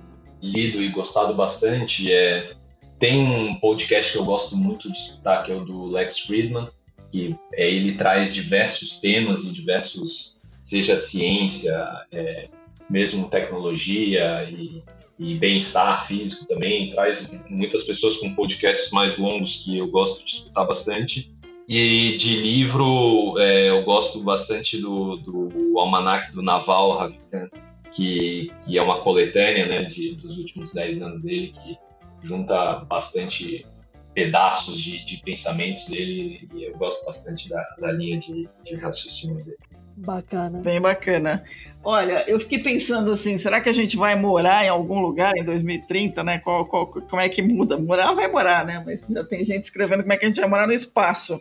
[0.43, 2.13] lido e gostado bastante.
[2.13, 2.53] É,
[2.99, 6.69] tem um podcast que eu gosto muito de escutar que é o do Lex Friedman,
[7.11, 12.49] que é, ele traz diversos temas e diversos, seja ciência, é,
[12.89, 14.83] mesmo tecnologia e
[15.21, 16.89] e bem-estar físico também.
[16.89, 21.31] Traz muitas pessoas com podcasts mais longos que eu gosto de escutar bastante.
[21.69, 27.51] E de livro, é, eu gosto bastante do, do Almanac do Naval Ravikant,
[27.93, 31.79] que, que é uma coletânea né, de, dos últimos 10 anos dele, que
[32.23, 33.67] junta bastante
[34.15, 39.37] pedaços de, de pensamentos dele e eu gosto bastante da, da linha de, de raciocínio
[39.37, 39.57] dele.
[39.97, 40.61] Bacana.
[40.61, 41.45] Bem bacana.
[41.85, 45.45] Olha, eu fiquei pensando assim, será que a gente vai morar em algum lugar em
[45.45, 46.39] 2030, né?
[46.39, 47.77] Qual, qual, como é que muda?
[47.77, 48.83] Morar vai morar, né?
[48.85, 51.41] Mas já tem gente escrevendo como é que a gente vai morar no espaço.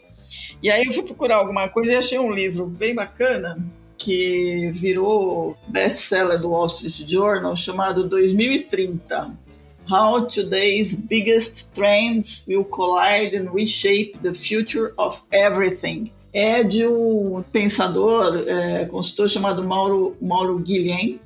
[0.62, 3.58] E aí eu fui procurar alguma coisa e achei um livro bem bacana
[4.00, 9.38] que virou best-seller do Wall Street Journal chamado 2030.
[9.91, 17.43] How Today's Biggest Trends Will Collide and Reshape the Future of Everything é de um
[17.52, 21.20] pensador, é, consultor chamado Mauro, Mauro Guilhem,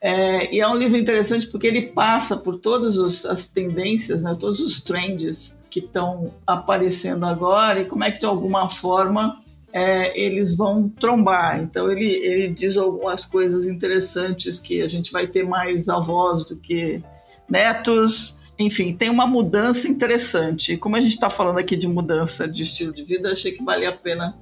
[0.00, 4.60] é, e é um livro interessante porque ele passa por todas as tendências, né, todos
[4.60, 9.39] os trends que estão aparecendo agora e como é que de alguma forma
[9.72, 11.60] é, eles vão trombar.
[11.60, 16.56] Então ele, ele diz algumas coisas interessantes que a gente vai ter mais avós do
[16.56, 17.02] que
[17.48, 18.38] netos.
[18.58, 20.76] Enfim, tem uma mudança interessante.
[20.76, 23.90] Como a gente está falando aqui de mudança de estilo de vida, achei que valia
[23.90, 24.36] a pena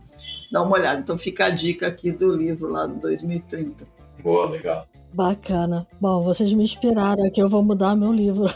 [0.50, 1.00] dar uma olhada.
[1.00, 3.86] Então fica a dica aqui do livro lá do 2030.
[4.22, 4.88] Boa, legal.
[5.12, 5.86] Bacana.
[6.00, 8.46] Bom, vocês me inspiraram aqui, eu vou mudar meu livro.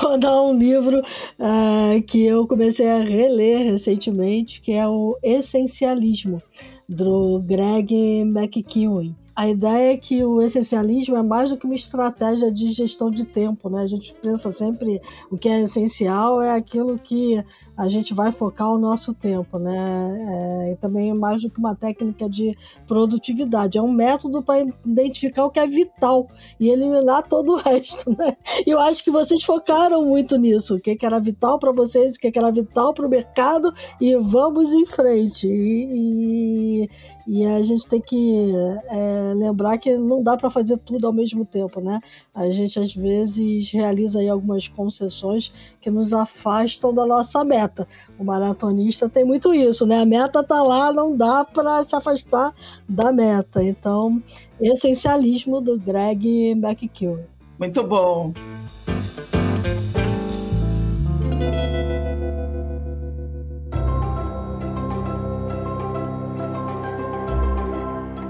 [0.00, 6.42] vou, dar um livro uh, que eu comecei a reler recentemente, que é o Essencialismo,
[6.88, 9.14] do Greg McKeown.
[9.36, 13.24] A ideia é que o essencialismo é mais do que uma estratégia de gestão de
[13.24, 13.82] tempo, né?
[13.82, 17.42] A gente pensa sempre o que é essencial é aquilo que
[17.76, 20.66] a gente vai focar o nosso tempo, né?
[20.66, 22.56] É, e também é mais do que uma técnica de
[22.86, 26.28] produtividade, é um método para identificar o que é vital
[26.60, 28.36] e eliminar todo o resto, né?
[28.64, 32.18] E eu acho que vocês focaram muito nisso, o que, era vital para vocês, o
[32.20, 35.48] que, que era vital para o mercado e vamos em frente.
[35.48, 36.88] E, e,
[37.26, 38.52] e, a gente tem que
[38.88, 42.00] é, lembrar que não dá para fazer tudo ao mesmo tempo, né?
[42.34, 47.86] A gente às vezes realiza aí algumas concessões que nos afastam da nossa meta.
[48.18, 50.00] O maratonista tem muito isso, né?
[50.00, 52.54] A meta tá lá, não dá para se afastar
[52.88, 53.62] da meta.
[53.62, 54.22] Então,
[54.60, 57.20] essencialismo do Greg McKeown.
[57.58, 58.32] Muito bom.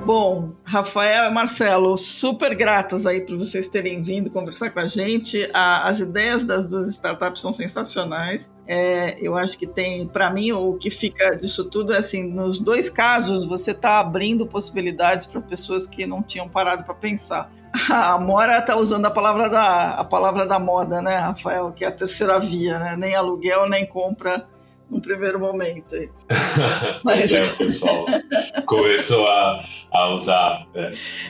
[0.04, 5.48] Bom, Rafael e Marcelo, super gratas aí por vocês terem vindo conversar com a gente.
[5.54, 8.50] As ideias das duas startups são sensacionais.
[8.66, 12.58] É, eu acho que tem, para mim, o que fica disso tudo é assim: nos
[12.58, 17.50] dois casos, você está abrindo possibilidades para pessoas que não tinham parado para pensar.
[17.90, 21.72] A Mora está usando a palavra da a palavra da moda, né, Rafael?
[21.72, 22.94] Que é a terceira via, né?
[22.94, 24.46] Nem aluguel nem compra
[24.90, 25.94] no primeiro momento.
[27.02, 28.06] Mas é, o pessoal
[28.66, 30.66] começou a, a usar.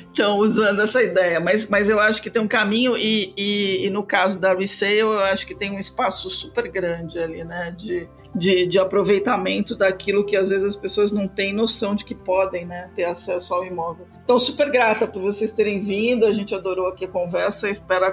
[0.09, 0.41] Estão é.
[0.41, 4.03] usando essa ideia, mas, mas eu acho que tem um caminho, e, e, e, no
[4.03, 7.75] caso da resale, eu acho que tem um espaço super grande ali, né?
[7.77, 12.15] De, de, de aproveitamento daquilo que às vezes as pessoas não têm noção de que
[12.15, 14.07] podem né, ter acesso ao imóvel.
[14.25, 18.05] Então, super grata por vocês terem vindo, a gente adorou aqui a conversa, espero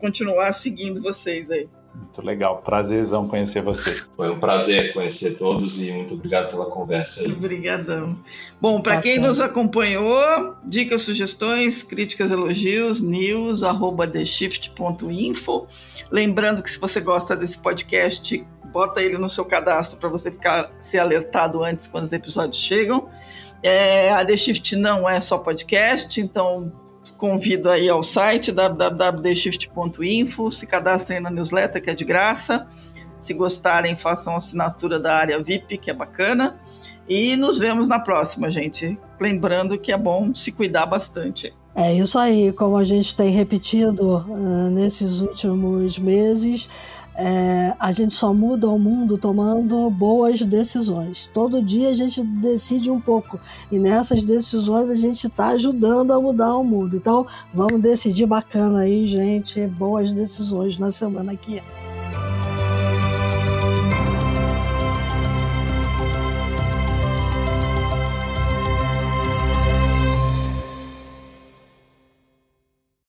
[0.00, 1.68] continuar seguindo vocês aí.
[1.96, 3.94] Muito legal, prazerzão conhecer você.
[4.16, 7.32] Foi um prazer conhecer todos e muito obrigado pela conversa aí.
[7.32, 8.16] Obrigadão.
[8.60, 15.66] Bom, para quem nos acompanhou, dicas, sugestões, críticas, elogios, news, arroba theshift.info.
[16.10, 20.70] Lembrando que se você gosta desse podcast, bota ele no seu cadastro para você ficar
[20.78, 23.08] ser alertado antes quando os episódios chegam.
[23.62, 26.70] É, a The Shift não é só podcast, então
[27.16, 32.66] convido aí ao site www.shift.info, se cadastrem na newsletter que é de graça.
[33.18, 36.58] Se gostarem, façam assinatura da área VIP, que é bacana.
[37.08, 38.98] E nos vemos na próxima, gente.
[39.18, 41.54] Lembrando que é bom se cuidar bastante.
[41.74, 46.68] É isso aí, como a gente tem repetido uh, nesses últimos meses,
[47.16, 51.30] é, a gente só muda o mundo tomando boas decisões.
[51.32, 53.40] Todo dia a gente decide um pouco
[53.72, 56.96] e nessas decisões a gente está ajudando a mudar o mundo.
[56.96, 59.66] Então vamos decidir bacana aí, gente.
[59.66, 61.62] Boas decisões na semana aqui.